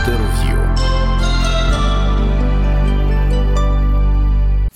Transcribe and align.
Інтерв'ю. 0.00 0.49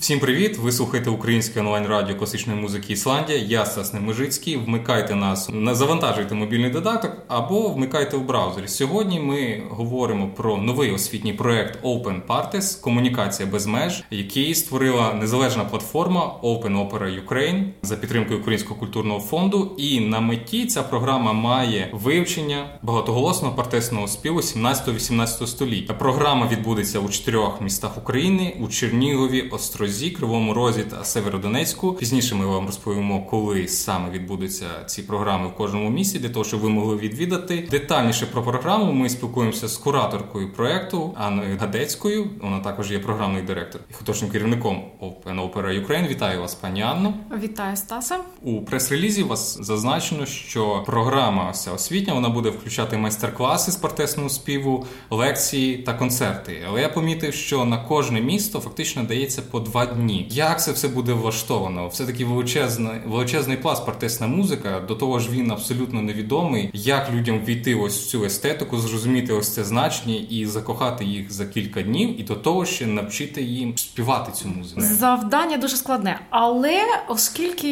Всім 0.05 0.19
привіт! 0.19 0.57
Ви 0.57 0.71
слухаєте 0.71 1.09
українське 1.09 1.59
онлайн-радіо 1.59 2.15
класичної 2.15 2.59
музики 2.59 2.93
Ісландія. 2.93 3.39
Я 3.39 3.65
Стас 3.65 3.93
Немежицький. 3.93 4.57
Вмикайте 4.57 5.15
нас, 5.15 5.49
завантажуйте 5.71 6.35
мобільний 6.35 6.69
додаток 6.69 7.11
або 7.27 7.69
вмикайте 7.69 8.17
в 8.17 8.25
браузері. 8.25 8.67
Сьогодні 8.67 9.19
ми 9.19 9.63
говоримо 9.69 10.27
про 10.27 10.57
новий 10.57 10.91
освітній 10.91 11.33
проект 11.33 11.83
Open 11.83 12.21
Parties 12.27 12.81
комунікація 12.81 13.49
без 13.51 13.65
меж, 13.65 14.03
який 14.11 14.55
створила 14.55 15.13
незалежна 15.13 15.65
платформа 15.65 16.39
Open 16.43 16.89
Opera 16.89 17.25
Ukraine 17.27 17.63
за 17.81 17.95
підтримкою 17.95 18.39
Українського 18.39 18.79
культурного 18.79 19.19
фонду. 19.19 19.75
І 19.77 19.99
на 19.99 20.19
меті 20.19 20.65
ця 20.65 20.83
програма 20.83 21.33
має 21.33 21.89
вивчення 21.93 22.79
багатоголосного 22.81 23.55
партесного 23.55 24.07
співу 24.07 24.39
17-18 24.39 25.47
століття. 25.47 25.93
Програма 25.93 26.47
відбудеться 26.51 26.99
у 26.99 27.09
чотирьох 27.09 27.61
містах 27.61 27.97
України 27.97 28.57
у 28.59 28.67
Чернігові, 28.67 29.41
Острозі. 29.41 29.94
Лозі, 29.95 30.09
Кривому 30.09 30.53
Розі 30.53 30.83
та 30.83 31.03
Северодонецьку. 31.03 31.93
Пізніше 31.93 32.35
ми 32.35 32.45
вам 32.45 32.65
розповімо, 32.65 33.25
коли 33.29 33.67
саме 33.67 34.09
відбудуться 34.09 34.65
ці 34.85 35.01
програми 35.01 35.47
в 35.47 35.55
кожному 35.55 35.89
місці, 35.89 36.19
для 36.19 36.29
того, 36.29 36.45
щоб 36.45 36.59
ви 36.59 36.69
могли 36.69 36.95
відвідати. 36.95 37.67
Детальніше 37.71 38.25
про 38.25 38.43
програму 38.43 38.91
ми 38.91 39.09
спілкуємося 39.09 39.67
з 39.67 39.77
кураторкою 39.77 40.53
проекту 40.53 41.13
Анною 41.17 41.57
Гадецькою. 41.57 42.29
Вона 42.41 42.59
також 42.59 42.91
є 42.91 42.99
програмний 42.99 43.41
директор 43.41 43.81
і 43.89 43.93
художнім 43.93 44.31
керівником 44.31 44.83
Open 45.01 45.51
Opera 45.51 45.87
Ukraine. 45.87 46.07
Вітаю 46.07 46.41
вас, 46.41 46.55
пані 46.55 46.81
Анно. 46.81 47.13
Вітаю 47.43 47.77
Стаса. 47.77 48.17
У 48.41 48.61
прес-релізі 48.61 49.23
вас 49.23 49.57
зазначено, 49.61 50.25
що 50.25 50.83
програма 50.85 51.51
вся 51.51 51.71
освітня 51.71 52.13
вона 52.13 52.29
буде 52.29 52.49
включати 52.49 52.97
майстер-класи 52.97 53.71
з 53.71 53.75
партесного 53.75 54.29
співу, 54.29 54.85
лекції 55.09 55.77
та 55.77 55.93
концерти. 55.93 56.63
Але 56.67 56.81
я 56.81 56.89
помітив, 56.89 57.33
що 57.33 57.65
на 57.65 57.77
кожне 57.77 58.21
місто 58.21 58.59
фактично 58.59 59.03
дається 59.03 59.41
по 59.41 59.59
два 59.59 59.84
дні. 59.85 60.27
Як 60.29 60.61
це 60.61 60.71
все 60.71 60.87
буде 60.87 61.13
влаштовано? 61.13 61.87
Все 61.87 62.05
таки 62.05 62.25
величезний 62.25 62.91
величезний 63.05 63.57
пласт 63.57 63.85
партесна 63.85 64.27
музика. 64.27 64.81
До 64.87 64.95
того 64.95 65.19
ж, 65.19 65.31
він 65.31 65.51
абсолютно 65.51 66.01
невідомий. 66.01 66.69
Як 66.73 67.11
людям 67.13 67.39
війти 67.45 67.75
ось 67.75 68.03
в 68.03 68.07
цю 68.07 68.23
естетику, 68.23 68.77
зрозуміти 68.77 69.33
ось 69.33 69.53
це 69.53 69.63
значення 69.63 70.15
і 70.29 70.45
закохати 70.45 71.05
їх 71.05 71.31
за 71.31 71.45
кілька 71.45 71.81
днів, 71.81 72.19
і 72.19 72.23
до 72.23 72.35
того 72.35 72.65
ще 72.65 72.85
навчити 72.85 73.41
їм 73.41 73.77
співати 73.77 74.31
цю 74.31 74.47
музику. 74.47 74.81
Завдання 74.81 75.57
дуже 75.57 75.77
складне, 75.77 76.19
але 76.29 76.81
оскільки 77.07 77.67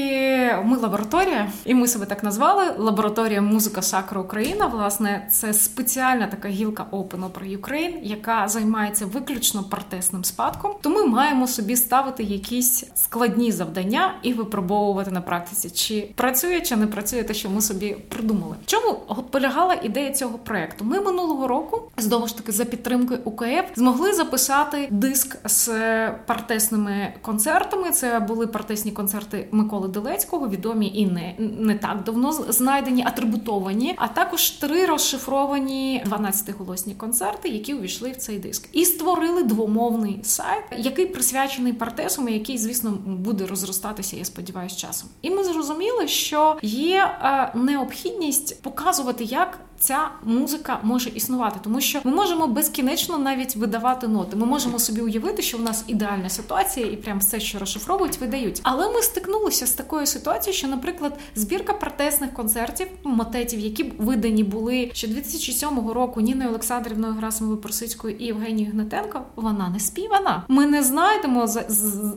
ми 0.64 0.78
лабораторія, 0.78 1.52
і 1.66 1.73
ми 1.73 1.88
себе 1.88 2.06
так 2.06 2.23
назвали 2.23 2.64
лабораторія 2.78 3.41
музика 3.41 3.81
Сакра 3.81 4.22
Україна. 4.22 4.67
Власне, 4.67 5.28
це 5.31 5.53
спеціальна 5.53 6.28
така 6.28 6.47
гілка 6.47 6.86
Open 6.91 7.30
Opera 7.30 7.59
Ukraine, 7.59 8.00
яка 8.03 8.47
займається 8.47 9.06
виключно 9.06 9.64
партесним 9.64 10.23
спадком. 10.23 10.72
То 10.81 10.89
ми 10.89 11.06
маємо 11.06 11.47
собі 11.47 11.75
ставити 11.75 12.02
ставити 12.03 12.23
якісь 12.23 12.83
складні 12.95 13.51
завдання 13.51 14.15
і 14.23 14.33
випробовувати 14.33 15.11
на 15.11 15.21
практиці, 15.21 15.69
чи 15.69 16.09
працює, 16.15 16.61
чи 16.61 16.75
не 16.75 16.87
працює 16.87 17.23
те, 17.23 17.33
що 17.33 17.49
ми 17.49 17.61
собі 17.61 17.95
придумали. 18.09 18.55
Чому 18.65 18.93
полягала 19.29 19.73
ідея 19.83 20.11
цього 20.11 20.37
проекту? 20.37 20.85
Ми 20.85 21.01
минулого 21.01 21.47
року 21.47 21.91
знову 21.97 22.27
ж 22.27 22.37
таки 22.37 22.51
за 22.51 22.65
підтримкою 22.65 23.19
УКФ 23.23 23.63
змогли 23.75 24.13
записати 24.13 24.87
диск 24.91 25.37
з 25.49 25.69
партесними 26.09 27.13
концертами. 27.21 27.91
Це 27.91 28.19
були 28.19 28.47
партесні 28.47 28.91
концерти 28.91 29.47
Миколи 29.51 29.88
Делецького, 29.88 30.49
відомі 30.49 30.91
і 30.95 31.05
не 31.05 31.35
не 31.39 31.75
так 31.75 32.03
давно 32.03 32.31
знайдені, 32.31 33.03
атрибутовані, 33.07 33.93
а 33.97 34.07
також 34.07 34.49
три 34.51 34.85
розшифровані 34.85 36.03
12-голосні 36.09 36.95
концерти, 36.95 37.49
які 37.49 37.73
увійшли 37.73 38.11
в 38.11 38.15
цей 38.15 38.39
диск, 38.39 38.69
і 38.73 38.85
створили 38.85 39.43
двомовний 39.43 40.19
сайт, 40.23 40.63
який 40.77 41.05
присвячений 41.05 41.73
партесом, 41.95 42.30
який, 42.30 42.58
звісно, 42.58 42.91
буде 43.05 43.47
розростатися, 43.47 44.16
я 44.17 44.25
сподіваюся, 44.25 44.78
часом. 44.78 45.09
І 45.22 45.29
ми 45.29 45.44
зрозуміли, 45.44 46.07
що 46.07 46.57
є 46.62 47.17
е, 47.22 47.51
необхідність 47.56 48.62
показувати, 48.62 49.23
як 49.23 49.59
ця 49.83 50.09
музика 50.23 50.79
може 50.83 51.09
існувати, 51.09 51.59
тому 51.63 51.81
що 51.81 51.99
ми 52.03 52.11
можемо 52.11 52.47
безкінечно 52.47 53.17
навіть 53.17 53.55
видавати 53.55 54.07
ноти. 54.07 54.35
Ми 54.35 54.45
можемо 54.45 54.79
собі 54.79 55.01
уявити, 55.01 55.41
що 55.41 55.57
в 55.57 55.61
нас 55.61 55.83
ідеальна 55.88 56.29
ситуація, 56.29 56.85
і 56.85 56.95
прям 56.95 57.19
все, 57.19 57.39
що 57.39 57.59
розшифровують, 57.59 58.17
видають. 58.17 58.59
Але 58.63 58.91
ми 58.91 59.01
стикнулися 59.01 59.67
з 59.67 59.72
такою 59.72 60.05
ситуацією, 60.05 60.57
що, 60.57 60.67
наприклад, 60.67 61.19
збірка 61.35 61.73
партесних 61.73 62.33
концертів, 62.33 62.88
мотетів, 63.03 63.59
які 63.59 63.83
видані 63.97 64.43
були 64.43 64.91
ще 64.93 65.07
2007 65.07 65.89
року 65.89 66.22
Ніною 66.22 66.49
Олександрівною 66.49 67.13
Герасимовою-Персидською 67.13 68.16
і 68.16 68.25
Євгенією 68.25 68.72
Ігнатенко, 68.72 69.22
вона 69.35 69.69
не 69.69 69.79
співана. 69.79 70.43
Ми 70.47 70.66
не 70.66 70.83
знайдемо, 70.83 71.47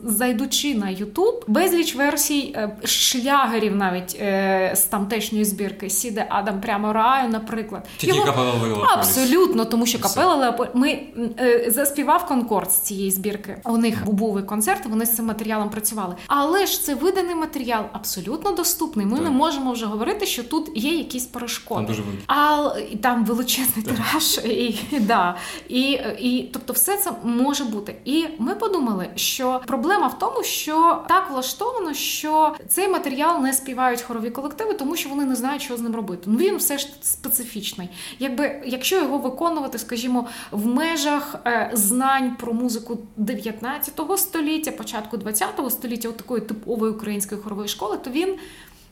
зайдучи 0.03 0.75
на 0.75 0.89
Ютуб, 0.89 1.43
безліч 1.47 1.95
версій 1.95 2.53
е, 2.55 2.77
шлягерів 2.83 3.75
навіть 3.75 4.17
е, 4.19 4.71
з 4.75 4.81
тамтешньої 4.83 5.45
збірки 5.45 5.89
Сіде 5.89 6.25
Адам 6.29 6.61
прямо 6.61 6.93
рая, 6.93 7.29
наприклад 7.29 7.56
наприклад. 7.57 7.87
Тільки 7.97 8.15
Його... 8.15 8.27
капела 8.27 8.53
Леополіс. 8.53 8.89
Абсолютно, 8.93 9.65
тому 9.65 9.85
що 9.85 9.99
капела 9.99 10.35
Леополіс. 10.35 10.71
Ми 10.73 10.99
е, 11.39 11.71
заспівав 11.71 12.27
концерт 12.27 12.71
з 12.71 12.75
цієї 12.75 13.11
збірки. 13.11 13.61
У 13.65 13.77
них 13.77 14.05
був 14.05 14.45
концерт, 14.45 14.85
вони 14.85 15.05
з 15.05 15.15
цим 15.15 15.25
матеріалом 15.25 15.69
працювали. 15.69 16.15
Але 16.27 16.65
ж 16.65 16.83
це 16.83 16.95
виданий 16.95 17.35
матеріал 17.35 17.83
абсолютно 17.93 18.51
доступний. 18.51 19.05
Ми 19.05 19.15
так. 19.15 19.23
не 19.23 19.29
можемо 19.29 19.71
вже 19.71 19.85
говорити, 19.85 20.25
що 20.25 20.43
тут 20.43 20.71
є 20.75 20.97
якісь 20.97 21.25
перешкоди. 21.25 21.85
Там 21.85 21.95
дуже 21.95 22.03
а 22.27 22.69
там 23.01 23.25
величезний 23.25 23.85
тираж, 23.85 24.39
і 24.45 24.99
да, 24.99 25.35
і, 25.69 25.91
і 26.19 26.49
тобто, 26.53 26.73
все 26.73 26.97
це 26.97 27.11
може 27.23 27.63
бути. 27.63 27.95
І 28.05 28.25
ми 28.39 28.55
подумали, 28.55 29.07
що 29.15 29.61
проблема 29.67 30.07
в 30.07 30.19
тому, 30.19 30.43
що 30.43 31.03
так 31.09 31.31
влаштовано, 31.31 31.93
що 31.93 32.55
цей 32.67 32.87
матеріал 32.87 33.41
не 33.41 33.53
співають 33.53 34.01
хорові 34.01 34.29
колективи, 34.29 34.73
тому 34.73 34.95
що 34.95 35.09
вони 35.09 35.25
не 35.25 35.35
знають, 35.35 35.61
що 35.61 35.77
з 35.77 35.81
ним 35.81 35.95
робити. 35.95 36.23
Ну 36.25 36.37
він 36.37 36.57
все 36.57 36.77
ж 36.77 36.87
специфічний 37.01 37.46
специфічний. 37.47 37.89
Якби 38.19 38.61
якщо 38.65 38.95
його 38.95 39.17
виконувати, 39.17 39.77
скажімо, 39.77 40.27
в 40.51 40.65
межах 40.65 41.35
е, 41.45 41.71
знань 41.73 42.35
про 42.35 42.53
музику 42.53 42.97
19 43.17 44.01
століття, 44.17 44.71
початку 44.71 45.17
20 45.17 45.49
століття, 45.69 46.09
от 46.09 46.17
такої 46.17 46.41
типової 46.41 46.91
української 46.91 47.41
хорової 47.41 47.67
школи, 47.67 47.97
то 47.97 48.09
він 48.09 48.35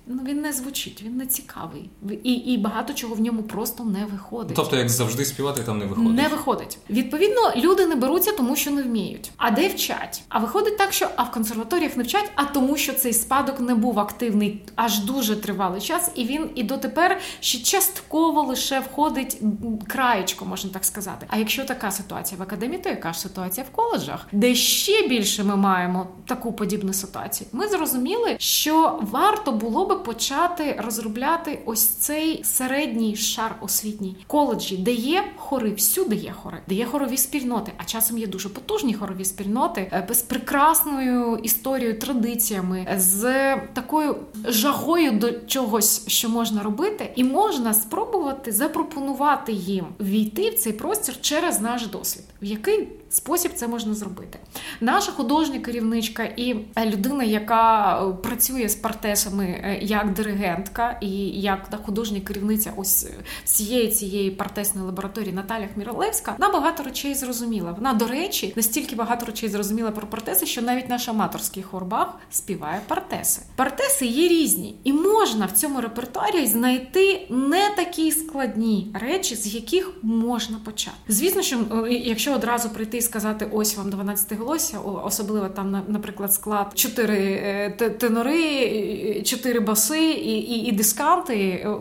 ну 0.08 0.24
він 0.24 0.42
не 0.42 0.54
звучить, 0.54 1.04
він 1.06 1.18
не 1.18 1.26
цікавий. 1.26 1.90
І 2.24 2.34
і 2.34 2.58
багато 2.58 2.94
чого 2.94 3.16
в 3.16 3.20
ньому 3.20 3.44
просто 3.44 3.84
не 3.84 4.06
виходить. 4.06 4.56
Тобто, 4.56 4.76
як 4.78 4.90
завжди 4.90 5.26
співати, 5.26 5.62
там 5.64 5.80
не 5.80 5.86
виходить. 5.86 6.14
Не 6.14 6.28
виходить. 6.28 6.78
Відповідно, 6.90 7.42
люди 7.56 7.86
не 7.86 7.96
беруться, 7.96 8.32
тому 8.32 8.56
що 8.56 8.72
не 8.72 8.84
вміють. 8.84 9.32
А 9.38 9.52
де 9.52 9.68
вчать? 9.68 10.24
А 10.30 10.40
виходить 10.40 10.78
так, 10.78 10.94
що 10.94 11.10
а 11.16 11.24
в 11.24 11.32
консерваторіях 11.32 11.98
не 11.98 12.04
вчать, 12.04 12.32
а 12.36 12.44
тому, 12.44 12.78
що 12.78 12.94
цей 12.94 13.14
спадок 13.14 13.60
не 13.60 13.76
був 13.76 14.00
активний 14.00 14.62
аж 14.76 15.00
дуже 15.00 15.36
тривалий 15.36 15.82
час, 15.82 16.12
і 16.16 16.26
він 16.26 16.50
і 16.56 16.64
дотепер 16.64 17.20
ще 17.40 17.60
частково 17.60 18.44
лише 18.44 18.80
входить 18.80 19.42
краєчко, 19.88 20.46
можна 20.46 20.72
так 20.72 20.86
сказати. 20.86 21.26
А 21.30 21.38
якщо 21.38 21.66
така 21.66 21.92
ситуація 21.92 22.40
в 22.40 22.44
академії, 22.44 22.82
то 22.82 22.90
яка 22.90 23.14
ж 23.14 23.20
ситуація 23.20 23.66
в 23.72 23.76
коледжах, 23.76 24.28
де 24.32 24.56
ще 24.56 25.08
більше 25.08 25.44
ми 25.44 25.56
маємо 25.56 26.08
таку 26.26 26.54
подібну 26.54 26.94
ситуацію? 26.94 27.48
Ми 27.52 27.68
зрозуміли, 27.68 28.36
що 28.40 29.00
варто 29.12 29.52
було 29.52 29.86
би 29.86 29.95
почати 30.04 30.82
розробляти 30.86 31.60
ось 31.66 31.86
цей 31.86 32.44
середній 32.44 33.16
шар 33.16 33.56
освітній 33.62 34.18
коледжі, 34.28 34.78
де 34.78 34.92
є 34.92 35.24
хори, 35.38 35.72
всюди 35.72 36.16
є 36.16 36.32
хори, 36.44 36.58
де 36.68 36.76
є 36.76 36.86
хорові 36.86 37.18
спільноти, 37.18 37.72
а 37.78 37.84
часом 37.84 38.18
є 38.18 38.28
дуже 38.28 38.50
потужні 38.50 38.94
хорові 38.94 39.26
спільноти 39.26 39.92
е, 39.94 40.08
з 40.14 40.22
прекрасною 40.22 41.40
історією, 41.44 42.00
традиціями, 42.00 42.88
з 42.98 43.56
такою 43.56 44.16
жагою 44.48 45.12
до 45.12 45.32
чогось, 45.32 46.08
що 46.08 46.30
можна 46.30 46.64
робити, 46.64 47.12
і 47.16 47.24
можна 47.24 47.74
спробувати 47.74 48.52
запропонувати 48.52 49.52
їм 49.52 49.86
війти 50.00 50.50
в 50.50 50.56
цей 50.56 50.74
простір 50.74 51.22
через 51.22 51.62
наш 51.62 51.88
досвід, 51.88 52.24
в 52.42 52.46
який 52.46 52.88
спосіб 53.10 53.52
це 53.56 53.68
можна 53.68 53.94
зробити. 53.94 54.40
Наша 54.82 55.12
художня 55.12 55.60
керівничка 55.60 56.24
і 56.24 56.56
людина, 56.86 57.24
яка 57.24 57.98
е, 58.00 58.14
працює 58.14 58.70
з 58.70 58.76
партесами 58.76 59.46
е, 59.46 59.80
як 59.82 60.14
диригентка 60.14 60.98
і 61.02 61.12
як 61.42 61.70
художня 61.86 62.20
керівниця 62.20 62.74
ось 62.76 63.08
всієї 63.46 63.88
цієї 63.88 64.32
партесної 64.32 64.88
лабораторії 64.88 65.34
Наталя 65.34 65.68
Хміролевська, 65.74 66.36
вона 66.40 66.54
багато 66.54 66.84
речей 66.84 67.16
зрозуміла. 67.16 67.72
Вона, 67.72 67.94
до 67.94 68.08
речі, 68.08 68.54
настільки 68.56 68.96
багато 68.96 69.26
речей 69.26 69.50
зрозуміла 69.50 69.92
про 69.92 70.08
партеси, 70.08 70.46
що 70.46 70.62
навіть 70.62 70.90
наш 70.90 71.10
аматорський 71.10 71.64
хорбах 71.64 72.16
співає 72.32 72.82
партеси. 72.88 73.42
Партеси 73.56 74.06
є 74.06 74.28
різні, 74.28 74.76
і 74.84 74.94
можна 74.94 75.46
в 75.46 75.52
цьому 75.52 75.82
репертуарі 75.82 76.46
знайти 76.46 77.28
не 77.30 77.70
такі 77.76 78.12
складні 78.12 78.96
речі, 79.02 79.36
з 79.36 79.56
яких 79.56 79.92
можна 80.02 80.58
почати. 80.66 80.98
Звісно, 81.08 81.42
що 81.42 81.60
е, 81.60 81.94
якщо 81.94 82.34
одразу 82.34 82.70
прийти 82.70 82.95
сказати, 83.02 83.48
ось 83.52 83.78
вам 83.78 83.90
12 83.90 84.38
голосся, 84.38 84.80
особливо 84.80 85.50
там, 85.50 85.84
наприклад, 85.88 86.34
склад 86.34 86.72
чотири 86.76 87.18
е, 87.18 87.70
тенори, 88.00 89.22
чотири 89.24 89.60
баси 89.60 90.12
і 90.12 90.38
і, 90.38 90.66
і 90.66 90.72
дисканти 90.72 91.36
е, 91.36 91.76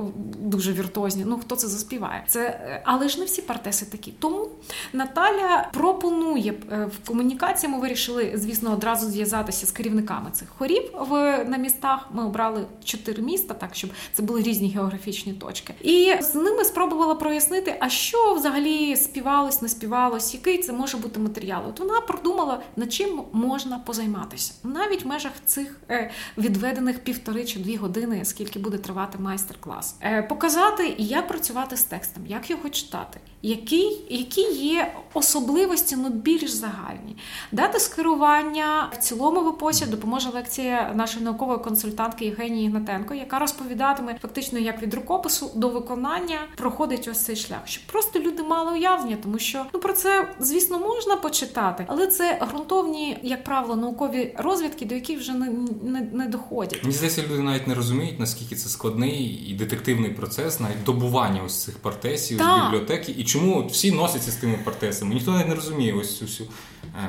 дуже 0.44 0.73
віртуозні. 0.73 1.25
Ну 1.26 1.38
хто 1.38 1.56
це 1.56 1.69
заспіває? 1.69 2.25
Це 2.29 2.41
е, 2.41 2.82
але 2.85 3.08
ж 3.08 3.19
не 3.19 3.25
всі 3.25 3.43
партеси 3.43 3.87
такі. 3.87 4.12
Тому 4.19 4.49
Наталя 4.93 5.70
пропонує 5.73 6.55
в 6.70 7.08
комунікації. 7.08 7.73
Ми 7.73 7.81
вирішили, 7.81 8.32
звісно, 8.35 8.73
одразу 8.73 9.11
зв'язатися 9.11 9.67
з 9.67 9.70
керівниками 9.70 10.31
цих 10.32 10.49
хорів 10.58 10.82
в 11.11 11.44
на 11.44 11.56
містах. 11.56 12.08
Ми 12.12 12.25
обрали 12.25 12.67
чотири 12.85 13.23
міста, 13.23 13.55
так 13.55 13.75
щоб 13.75 13.91
це 14.12 14.23
були 14.23 14.43
різні 14.43 14.70
географічні 14.70 15.32
точки. 15.32 15.75
І 15.82 16.14
з 16.20 16.35
ними 16.35 16.64
спробувала 16.64 17.14
прояснити, 17.14 17.76
а 17.81 17.88
що 17.88 18.35
взагалі 18.35 18.96
співалось, 18.96 19.62
не 19.62 19.69
співалось, 19.69 20.35
який 20.35 20.58
це 20.58 20.73
може 20.73 20.96
бути 20.96 21.20
матеріал. 21.20 21.62
От 21.69 21.81
вона 21.81 22.00
продумала, 22.00 22.62
над 22.76 22.93
чим 22.93 23.23
можна 23.32 23.79
позайматися, 23.79 24.52
навіть 24.62 25.05
в 25.05 25.08
межах 25.08 25.32
цих 25.44 25.81
е, 25.91 26.11
відведених 26.38 26.99
півтори 26.99 27.44
чи 27.44 27.58
дві 27.58 27.76
години, 27.76 28.25
скільки 28.25 28.58
буде 28.58 28.79
тривати 28.79 29.19
майстер-клас, 29.19 29.96
е, 30.00 30.23
показати, 30.34 30.94
як 30.98 31.28
працювати 31.28 31.76
з 31.76 31.82
текстом, 31.82 32.26
як 32.26 32.50
його 32.50 32.69
читати, 32.69 33.20
які 33.42 33.96
які 34.08 34.40
є 34.52 34.94
особливості, 35.14 35.96
ну 35.96 36.08
більш 36.08 36.50
загальні, 36.50 37.16
дати 37.52 37.81
скерування. 37.81 38.90
В 38.92 38.96
цілому 38.96 39.40
в 39.40 39.48
епосі 39.48 39.86
допоможе 39.86 40.31
лекція 40.31 40.92
нашої 40.94 41.25
наукової 41.25 41.58
консультантки 41.58 42.25
Євгенії 42.25 42.66
Ігнатенко, 42.66 43.14
яка 43.14 43.38
розповідатиме 43.38 44.19
фактично, 44.22 44.58
як 44.58 44.82
від 44.82 44.94
рукопису 44.94 45.50
до 45.54 45.69
виконання 45.69 46.38
проходить 46.56 47.08
ось 47.08 47.25
цей 47.25 47.36
шлях, 47.36 47.60
щоб 47.64 47.84
просто 47.86 48.19
люди 48.19 48.42
мали 48.42 48.72
уявлення, 48.72 49.16
тому 49.22 49.38
що 49.38 49.66
ну 49.75 49.81
про 49.81 49.92
це 49.92 50.34
звісно 50.40 50.78
можна 50.78 51.16
почитати, 51.16 51.84
але 51.88 52.06
це 52.06 52.46
ґрунтовні, 52.50 53.19
як 53.22 53.44
правило, 53.44 53.76
наукові 53.76 54.34
розвідки, 54.38 54.84
до 54.84 54.94
яких 54.94 55.19
вже 55.19 55.32
не 55.32 55.50
не, 55.82 56.00
не 56.12 56.26
доходять. 56.26 56.82
Мені 56.82 56.94
здається, 56.94 57.22
люди 57.22 57.42
навіть 57.42 57.66
не 57.66 57.75
розуміють 57.75 58.20
наскільки 58.20 58.56
це 58.56 58.69
складний 58.69 59.44
і 59.50 59.54
детективний 59.54 60.10
процес, 60.10 60.23
навіть 60.60 60.84
добування 60.84 61.42
ось 61.46 61.62
цих 61.62 61.78
партесів 61.78 62.38
з 62.38 62.64
бібліотеки, 62.64 63.12
і 63.12 63.24
чому 63.24 63.66
всі 63.66 63.92
носяться 63.92 64.30
з 64.30 64.36
тими 64.36 64.58
партесами. 64.64 65.14
Ніхто 65.14 65.30
навіть 65.30 65.48
не 65.48 65.54
розуміє 65.54 65.92
ось 65.92 66.18
цю 66.18 66.24
всю 66.24 66.48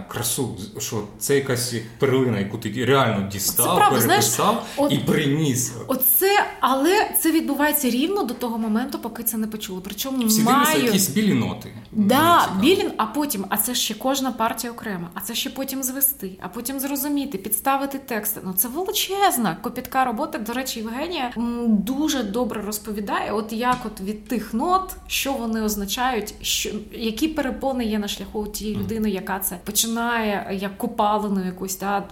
красу, 0.08 0.58
що 0.80 1.04
це 1.20 1.36
якась 1.36 1.74
перлина, 2.00 2.40
яку 2.40 2.58
ти 2.58 2.86
реально 2.86 3.30
дістав, 3.30 3.76
правда, 3.76 4.00
переписав 4.00 4.66
знаєш, 4.76 4.94
і 4.94 4.98
приніс. 4.98 5.74
Оце, 5.88 6.46
але 6.60 7.10
це 7.20 7.32
відбувається 7.32 7.90
рівно 7.90 8.24
до 8.24 8.34
того 8.34 8.58
моменту, 8.58 9.00
поки 9.00 9.24
це 9.24 9.38
не 9.38 9.48
почули. 9.48 9.82
Причому 9.84 10.26
всі 10.26 10.42
маю... 10.42 10.86
якісь 10.86 11.10
білі 11.10 11.34
ноти. 11.34 11.74
Да, 11.92 12.50
білін, 12.62 12.92
а 12.98 13.06
потім, 13.06 13.46
а 13.50 13.58
це 13.58 13.76
ще 13.76 13.94
кожна 13.94 14.32
партія 14.32 14.74
окрема, 14.74 15.10
а 15.14 15.22
це 15.22 15.36
ще 15.36 15.50
потім 15.50 15.84
звести, 15.84 16.32
а 16.42 16.48
потім 16.48 16.80
зрозуміти, 16.80 17.38
підставити 17.38 18.00
тексти. 18.00 18.40
Ну 18.44 18.54
це 18.54 18.68
величезна 18.68 19.58
копітка 19.62 20.06
робота. 20.06 20.38
До 20.38 20.54
речі, 20.54 20.80
Євгенія 20.80 21.32
дуже 21.68 22.24
добре 22.24 22.62
розповідає, 22.62 23.32
от 23.32 23.54
як 23.54 23.78
от 23.86 24.02
від 24.02 24.28
тих 24.28 24.54
нот, 24.54 24.96
що 25.08 25.34
вони 25.34 25.62
означають, 25.62 26.34
що 26.42 26.70
які 26.92 27.28
перепони 27.28 27.86
є 27.86 28.00
на 28.00 28.08
шляху 28.08 28.40
у 28.40 28.48
тієї 28.48 28.78
людини, 28.78 29.10
яка 29.10 29.40
це 29.40 29.60
починає 29.76 30.58
як 30.62 30.78
копалину 30.78 31.46
якусь 31.46 31.76
та 31.76 32.04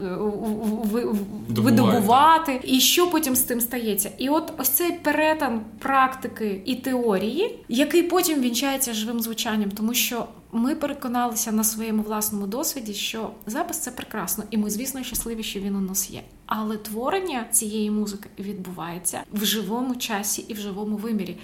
видобувати, 1.50 2.60
і 2.64 2.80
що 2.80 3.10
потім 3.10 3.36
з 3.36 3.42
тим 3.42 3.62
стається. 3.62 4.12
І 4.18 4.30
от 4.30 4.54
ось 4.58 4.70
цей 4.70 4.92
перетин 4.92 5.62
практики 5.80 6.62
і 6.66 6.76
теорії, 6.76 7.60
який 7.70 8.04
потім 8.04 8.42
вінчається 8.42 8.94
живим 8.94 9.20
звучанням, 9.20 9.72
тому 9.72 9.94
що 9.94 10.28
ми 10.52 10.76
переконалися 10.76 11.52
на 11.52 11.64
своєму 11.64 12.04
власному 12.04 12.48
досвіді, 12.48 12.94
що 12.94 13.30
запис 13.46 13.80
це 13.80 13.92
прекрасно, 13.92 14.44
і 14.52 14.58
ми, 14.58 14.70
звісно, 14.70 15.04
щасливі, 15.04 15.44
що 15.44 15.60
він 15.60 15.76
у 15.76 15.82
нас 15.82 16.10
є. 16.10 16.22
Але 16.46 16.78
творення 16.78 17.46
цієї 17.52 17.92
музики 17.92 18.30
відбувається 18.40 19.22
в 19.34 19.46
живому 19.46 19.96
часі 19.96 20.46
і 20.48 20.54
в 20.54 20.58
живому 20.58 20.98
вимірі. 20.98 21.38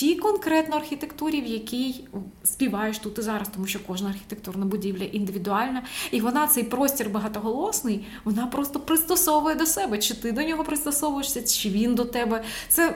Тій 0.00 0.14
конкретно 0.14 0.76
архітектурі, 0.76 1.40
в 1.40 1.46
якій 1.46 2.04
співаєш 2.44 2.98
тут 2.98 3.18
і 3.18 3.22
зараз, 3.22 3.48
тому 3.54 3.66
що 3.66 3.78
кожна 3.86 4.08
архітектурна 4.08 4.66
будівля 4.66 5.04
індивідуальна, 5.04 5.82
і 6.10 6.20
вона 6.20 6.46
цей 6.46 6.64
простір 6.64 7.10
багатоголосний, 7.10 8.06
вона 8.24 8.46
просто 8.46 8.80
пристосовує 8.80 9.54
до 9.54 9.66
себе. 9.66 9.98
Чи 9.98 10.14
ти 10.14 10.32
до 10.32 10.42
нього 10.42 10.64
пристосовуєшся, 10.64 11.42
чи 11.42 11.68
він 11.70 11.94
до 11.94 12.04
тебе. 12.04 12.44
Це 12.68 12.94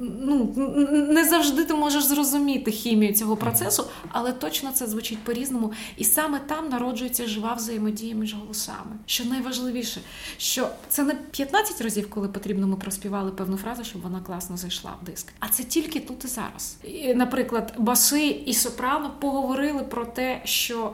ну, 0.00 0.54
не 1.08 1.24
завжди 1.24 1.64
ти 1.64 1.74
можеш 1.74 2.04
зрозуміти 2.04 2.70
хімію 2.70 3.14
цього 3.14 3.36
процесу, 3.36 3.84
але 4.08 4.32
точно 4.32 4.70
це 4.72 4.86
звучить 4.86 5.18
по-різному. 5.18 5.72
І 5.96 6.04
саме 6.04 6.38
там 6.38 6.68
народжується 6.68 7.26
жива 7.26 7.54
взаємодія 7.54 8.14
між 8.14 8.34
голосами. 8.34 8.96
Що 9.06 9.24
найважливіше, 9.24 10.00
що 10.36 10.68
це 10.88 11.02
не 11.02 11.14
15 11.14 11.80
разів, 11.80 12.10
коли 12.10 12.28
потрібно, 12.28 12.66
ми 12.66 12.76
проспівали 12.76 13.30
певну 13.30 13.56
фразу, 13.56 13.84
щоб 13.84 14.02
вона 14.02 14.20
класно 14.20 14.56
зайшла 14.56 14.94
в 15.02 15.04
диск. 15.04 15.32
А 15.38 15.48
це 15.48 15.64
тільки 15.64 16.00
тут 16.00 16.24
і 16.24 16.28
зараз. 16.28 16.76
І, 16.84 17.14
Наприклад, 17.14 17.74
баси 17.78 18.26
і 18.26 18.54
сопрано 18.54 19.10
поговорили 19.20 19.82
про 19.82 20.04
те, 20.04 20.40
що 20.44 20.92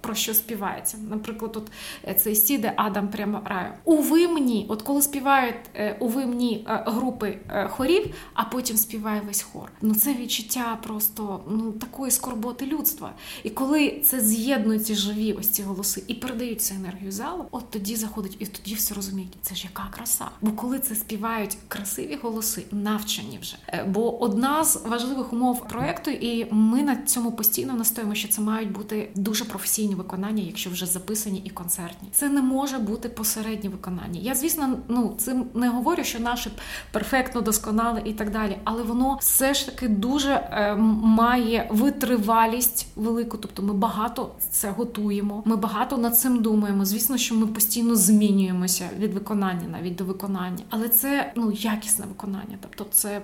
про 0.00 0.14
що 0.14 0.34
співається. 0.34 0.98
Наприклад, 1.10 1.56
от 1.56 1.70
е, 2.08 2.14
цей 2.14 2.34
сіде 2.34 2.72
Адам 2.76 3.08
прямо 3.08 3.40
раю. 3.44 3.72
У 3.84 3.96
вимні, 3.96 4.66
от 4.68 4.82
коли 4.82 5.02
співають 5.02 5.56
е, 5.74 5.96
у 6.00 6.08
вимні 6.08 6.66
е, 6.68 6.82
групи 6.86 7.38
хорів 7.68 8.14
а 8.34 8.44
потім 8.44 8.76
співає 8.76 9.22
весь 9.26 9.42
хор. 9.42 9.72
Ну 9.82 9.94
це 9.94 10.14
відчуття 10.14 10.78
просто 10.82 11.40
ну 11.50 11.72
такої 11.72 12.10
скорботи 12.10 12.66
людства. 12.66 13.12
І 13.42 13.50
коли 13.50 14.00
це 14.04 14.20
з'єднуються 14.20 14.94
живі 14.94 15.32
ось 15.32 15.48
ці 15.48 15.62
голоси 15.62 16.02
і 16.06 16.14
передають 16.14 16.62
цю 16.62 16.74
енергію 16.74 17.12
залу, 17.12 17.44
от 17.50 17.70
тоді 17.70 17.96
заходить 17.96 18.36
і 18.38 18.46
тоді 18.46 18.74
все 18.74 18.94
розуміють. 18.94 19.36
Це 19.42 19.54
ж 19.54 19.64
яка 19.64 19.88
краса. 19.90 20.24
Бо 20.40 20.52
коли 20.52 20.78
це 20.78 20.94
співають 20.94 21.56
красиві 21.68 22.18
голоси, 22.22 22.62
навчені 22.70 23.38
вже. 23.42 23.56
Е, 23.68 23.84
бо 23.88 24.22
одна 24.22 24.64
з 24.64 24.76
важливих 24.86 25.32
умов 25.32 25.68
проекту, 25.68 26.10
і 26.10 26.46
ми 26.50 26.82
на 26.82 26.96
цьому 26.96 27.32
постійно 27.32 27.72
настоїмо, 27.72 28.14
що 28.14 28.28
це 28.28 28.40
мають 28.40 28.72
бути 28.72 29.10
дуже 29.14 29.44
професійні 29.44 29.94
виконання, 29.94 30.42
якщо 30.42 30.70
вже 30.70 30.86
записані 30.86 31.38
і 31.44 31.50
концертні. 31.50 32.08
Це 32.12 32.28
не 32.28 32.42
може 32.42 32.78
бути 32.78 33.08
посереднє 33.08 33.70
виконання. 33.70 34.20
Я 34.20 34.34
звісно, 34.34 34.78
ну 34.88 35.14
цим 35.18 35.46
не 35.54 35.68
говорю, 35.68 36.04
що 36.04 36.20
наше 36.20 36.50
перфектно 36.92 37.40
досконале 37.40 38.02
і 38.06 38.12
так 38.12 38.30
далі. 38.30 38.56
Але 38.64 38.82
воно 38.82 39.18
все 39.20 39.54
ж 39.54 39.66
таки 39.66 39.88
дуже 39.88 40.30
е, 40.30 40.76
має 41.02 41.66
витривалість 41.70 42.86
велику. 42.96 43.36
Тобто 43.36 43.62
ми 43.62 43.72
багато 43.72 44.30
це 44.50 44.70
готуємо. 44.70 45.42
Ми 45.44 45.56
багато 45.56 45.98
над 45.98 46.18
цим 46.18 46.42
думаємо. 46.42 46.84
Звісно, 46.84 47.16
що 47.16 47.34
ми 47.34 47.46
постійно 47.46 47.96
змінюємося 47.96 48.88
від 48.98 49.14
виконання 49.14 49.68
навіть 49.68 49.96
до 49.96 50.04
виконання, 50.04 50.64
але 50.70 50.88
це 50.88 51.32
ну 51.36 51.52
якісне 51.52 52.04
виконання. 52.06 52.58
Тобто, 52.60 52.86
це, 52.90 53.22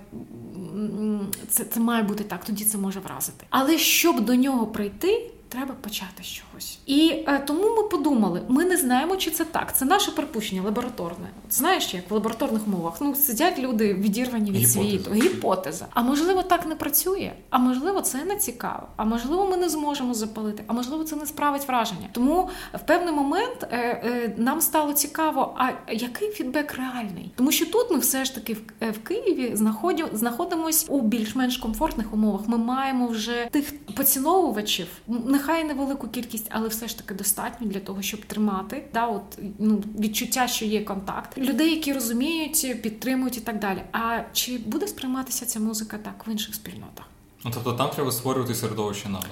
це, 1.49 1.64
це 1.64 1.81
має 1.81 2.02
бути 2.02 2.25
так. 2.25 2.44
Тоді 2.44 2.64
це 2.64 2.79
може 2.79 3.00
вразити. 3.00 3.46
Але 3.50 3.79
щоб 3.79 4.20
до 4.20 4.34
нього 4.34 4.67
прийти 4.67 5.31
треба 5.53 5.75
почати 5.75 6.23
з 6.23 6.27
чогось. 6.27 6.79
І 6.87 7.25
е, 7.29 7.39
тому 7.47 7.77
ми 7.77 7.82
подумали: 7.82 8.43
ми 8.49 8.65
не 8.65 8.77
знаємо, 8.77 9.17
чи 9.17 9.31
це 9.31 9.44
так. 9.44 9.77
Це 9.77 9.85
наше 9.85 10.11
припущення 10.11 10.63
лабораторне. 10.63 11.29
От 11.47 11.55
знаєш, 11.55 11.94
як 11.94 12.11
в 12.11 12.15
лабораторних 12.15 12.67
умовах 12.67 13.01
ну 13.01 13.15
сидять 13.15 13.59
люди 13.59 13.94
відірвані 13.94 14.51
від 14.51 14.56
Гіпотеза. 14.56 14.81
світу. 14.81 15.11
Гіпотеза. 15.13 15.87
А 15.91 16.03
можливо, 16.03 16.43
так 16.43 16.67
не 16.67 16.75
працює. 16.75 17.32
А 17.51 17.59
можливо, 17.59 18.01
це 18.01 18.25
не 18.25 18.37
цікаво. 18.37 18.87
А 18.97 19.05
можливо, 19.05 19.47
ми 19.47 19.56
не 19.56 19.69
зможемо 19.69 20.15
запалити. 20.15 20.65
А 20.67 20.73
можливо, 20.73 21.05
це 21.05 21.17
не 21.17 21.27
справить 21.27 21.69
враження. 21.69 22.09
Тому 22.13 22.49
в 22.75 22.87
певний 22.87 23.15
момент 23.15 23.69
е, 23.71 23.77
е, 23.77 24.35
нам 24.37 24.61
стало 24.61 24.93
цікаво, 24.93 25.55
а 25.59 25.93
який 25.93 26.29
фідбек 26.29 26.75
реальний? 26.75 27.32
Тому 27.37 27.53
що 27.53 27.67
тут 27.67 27.91
ми 27.91 27.99
все 27.99 28.25
ж 28.25 28.35
таки 28.35 28.55
в, 28.55 28.61
е, 28.81 28.91
в 28.91 28.99
Києві 28.99 29.51
знаходимо 29.56 30.09
знаходимось 30.13 30.87
у 30.89 31.01
більш-менш 31.01 31.56
комфортних 31.56 32.15
умовах. 32.15 32.41
Ми 32.47 32.59
маємо 32.59 33.06
вже 33.06 33.49
тих 33.51 33.87
поціновувачів. 33.94 34.87
Не 35.06 35.39
нехай 35.43 35.65
невелику 35.65 36.08
кількість, 36.08 36.46
але 36.51 36.69
все 36.69 36.89
ж 36.89 36.99
таки 36.99 37.15
достатньо 37.15 37.67
для 37.67 37.81
того, 37.81 38.03
щоб 38.03 38.25
тримати 38.25 38.84
да, 38.94 39.06
от, 39.06 39.22
ну, 39.58 39.82
відчуття, 39.99 40.49
що 40.49 40.65
є 40.65 40.84
контакт. 40.84 41.39
Людей, 41.39 41.70
які 41.70 41.93
розуміють, 41.93 42.82
підтримують 42.82 43.37
і 43.37 43.41
так 43.41 43.58
далі. 43.58 43.82
А 43.93 44.20
чи 44.32 44.58
буде 44.58 44.89
сприйматися 44.89 45.46
ця 45.46 45.61
музика 45.61 45.99
так 45.99 46.27
в 46.27 46.31
інших 46.31 46.55
спільнотах? 46.55 47.06
Ну, 47.44 47.51
тобто 47.55 47.72
там 47.72 47.91
треба 47.91 48.13
створювати 48.13 48.55
середовище 48.55 49.08
наново. 49.08 49.25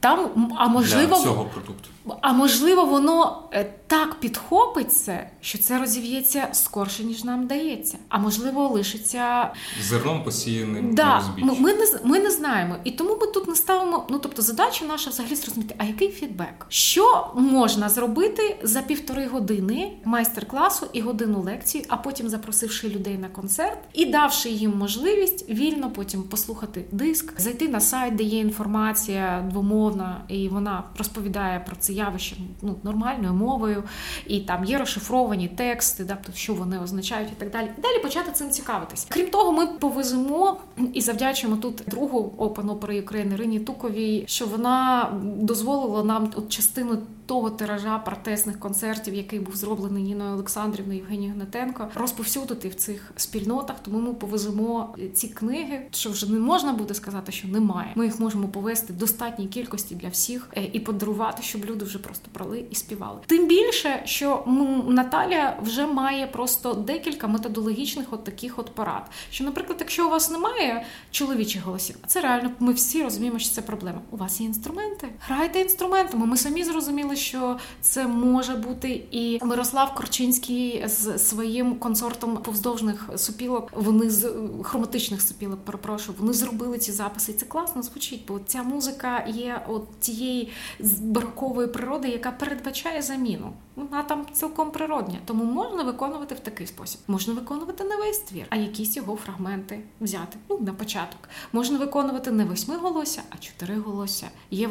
Там, 0.00 0.52
а 0.58 0.68
можливо, 0.68 1.16
Для 1.16 1.24
цього 1.24 1.44
продукту. 1.44 1.88
А 2.20 2.32
можливо, 2.32 2.84
воно 2.84 3.48
е, 3.52 3.72
так 3.86 4.20
підхопить 4.20 4.92
це, 4.92 5.30
що 5.40 5.58
це 5.58 5.78
розів'ється 5.78 6.48
скорше, 6.52 7.04
ніж 7.04 7.24
нам 7.24 7.46
дається. 7.46 7.98
А 8.08 8.18
можливо, 8.18 8.68
лишиться 8.68 9.52
зерном 9.80 10.24
посіяним. 10.24 10.94
Да, 10.94 11.22
Ми, 11.38 11.54
ми 11.54 11.74
не 11.74 11.86
ми 12.04 12.20
не 12.20 12.30
знаємо. 12.30 12.76
І 12.84 12.90
тому 12.90 13.16
ми 13.20 13.26
тут 13.26 13.48
не 13.48 13.54
ставимо. 13.54 14.06
Ну 14.10 14.18
тобто, 14.18 14.42
задача 14.42 14.84
наша 14.84 15.10
взагалі 15.10 15.34
зрозуміти, 15.34 15.74
а 15.78 15.84
який 15.84 16.10
фідбек? 16.10 16.66
Що 16.68 17.30
можна 17.34 17.88
зробити 17.88 18.56
за 18.62 18.82
півтори 18.82 19.26
години 19.26 19.92
майстер-класу 20.04 20.86
і 20.92 21.00
годину 21.00 21.42
лекції, 21.42 21.84
а 21.88 21.96
потім 21.96 22.28
запросивши 22.28 22.88
людей 22.88 23.18
на 23.18 23.28
концерт 23.28 23.78
і 23.92 24.06
давши 24.06 24.48
їм 24.48 24.78
можливість 24.78 25.50
вільно 25.50 25.90
потім 25.90 26.22
послухати 26.22 26.84
диск, 26.92 27.40
зайти 27.40 27.68
на 27.68 27.80
сайт, 27.80 28.14
де 28.14 28.22
є 28.22 28.38
інформація 28.38 29.46
двомовна, 29.50 30.24
і 30.28 30.48
вона 30.48 30.84
розповідає 30.98 31.64
про 31.66 31.76
це 31.76 31.91
явище 31.92 32.36
ну, 32.62 32.76
нормальною 32.82 33.34
мовою, 33.34 33.84
і 34.26 34.40
там 34.40 34.64
є 34.64 34.78
розшифровані 34.78 35.48
тексти, 35.48 36.04
да, 36.04 36.18
що 36.34 36.54
вони 36.54 36.78
означають, 36.78 37.28
і 37.28 37.40
так 37.40 37.50
далі. 37.50 37.68
Далі 37.82 38.02
почати 38.02 38.32
цим 38.32 38.50
цікавитись. 38.50 39.06
Крім 39.08 39.26
того, 39.26 39.52
ми 39.52 39.66
повеземо 39.66 40.56
і 40.94 41.00
завдячуємо 41.00 41.60
тут 41.60 41.82
другу 41.86 42.34
Open 42.38 42.78
Opera 42.78 43.02
України 43.02 43.34
Ірині 43.34 43.60
Туковій, 43.60 44.24
що 44.26 44.46
вона 44.46 45.08
дозволила 45.22 46.04
нам 46.04 46.30
от 46.36 46.48
частину 46.48 46.98
того 47.32 47.50
тиража 47.50 47.98
протестних 47.98 48.60
концертів, 48.60 49.14
який 49.14 49.40
був 49.40 49.56
зроблений 49.56 50.02
Ніною 50.02 50.34
Олександрівною 50.34 50.98
Євгенією 50.98 51.34
Гнатенко, 51.34 51.88
розповсюдити 51.94 52.68
в 52.68 52.74
цих 52.74 53.12
спільнотах. 53.16 53.76
Тому 53.82 54.00
ми 54.00 54.14
повеземо 54.14 54.94
ці 55.14 55.28
книги, 55.28 55.86
що 55.90 56.10
вже 56.10 56.32
не 56.32 56.38
можна 56.38 56.72
буде 56.72 56.94
сказати, 56.94 57.32
що 57.32 57.48
немає. 57.48 57.92
Ми 57.94 58.04
їх 58.04 58.20
можемо 58.20 58.48
повести 58.48 58.92
в 58.92 58.96
достатній 58.96 59.46
кількості 59.46 59.94
для 59.94 60.08
всіх 60.08 60.48
е, 60.56 60.64
і 60.72 60.80
подарувати, 60.80 61.42
щоб 61.42 61.64
люди 61.64 61.84
вже 61.84 61.98
просто 61.98 62.28
брали 62.34 62.64
і 62.70 62.74
співали. 62.74 63.18
Тим 63.26 63.46
більше, 63.46 64.02
що 64.04 64.44
Наталя 64.88 65.56
вже 65.62 65.86
має 65.86 66.26
просто 66.26 66.74
декілька 66.74 67.26
методологічних 67.26 68.06
от 68.10 68.24
таких 68.24 68.58
от 68.58 68.74
порад. 68.74 69.10
Що, 69.30 69.44
наприклад, 69.44 69.76
якщо 69.80 70.06
у 70.06 70.10
вас 70.10 70.30
немає 70.30 70.86
чоловічих 71.10 71.64
голосів, 71.64 71.96
а 72.02 72.06
це 72.06 72.20
реально 72.20 72.50
ми 72.58 72.72
всі 72.72 73.02
розуміємо, 73.02 73.38
що 73.38 73.50
це 73.50 73.62
проблема. 73.62 74.00
У 74.10 74.16
вас 74.16 74.40
є 74.40 74.46
інструменти, 74.46 75.08
грайте 75.20 75.60
інструментами. 75.60 76.26
Ми 76.26 76.36
самі 76.36 76.64
зрозуміли, 76.64 77.16
що 77.22 77.58
це 77.80 78.06
може 78.06 78.54
бути 78.54 79.04
і 79.10 79.38
Мирослав 79.44 79.94
Корчинський 79.94 80.84
з 80.86 81.18
своїм 81.18 81.78
консортом 81.78 82.36
повздовжних 82.36 83.10
супілок. 83.16 83.70
Вони 83.74 84.10
з 84.10 84.32
хроматичних 84.62 85.22
супілок, 85.22 85.64
перепрошую, 85.64 86.18
вони 86.20 86.32
зробили 86.32 86.78
ці 86.78 86.92
записи. 86.92 87.32
І 87.32 87.34
Це 87.34 87.46
класно 87.46 87.82
звучить, 87.82 88.24
бо 88.28 88.40
ця 88.46 88.62
музика 88.62 89.24
є 89.28 89.64
от 89.68 90.00
тієї 90.00 90.52
барокової 91.00 91.68
природи, 91.68 92.08
яка 92.08 92.30
передбачає 92.30 93.02
заміну. 93.02 93.52
Вона 93.76 94.02
там 94.02 94.26
цілком 94.32 94.70
природня, 94.70 95.18
тому 95.24 95.44
можна 95.44 95.82
виконувати 95.82 96.34
в 96.34 96.40
такий 96.40 96.66
спосіб. 96.66 97.00
Можна 97.08 97.34
виконувати 97.34 97.84
не 97.84 97.96
весь 97.96 98.18
твір, 98.18 98.46
а 98.50 98.56
якісь 98.56 98.96
його 98.96 99.16
фрагменти 99.16 99.80
взяти. 100.00 100.38
Ну 100.48 100.58
на 100.60 100.72
початок 100.72 101.28
можна 101.52 101.78
виконувати 101.78 102.30
не 102.30 102.44
восьми 102.44 102.76
голося, 102.76 103.22
а 103.30 103.36
чотири 103.36 103.76
голося. 103.76 104.28
Є 104.50 104.68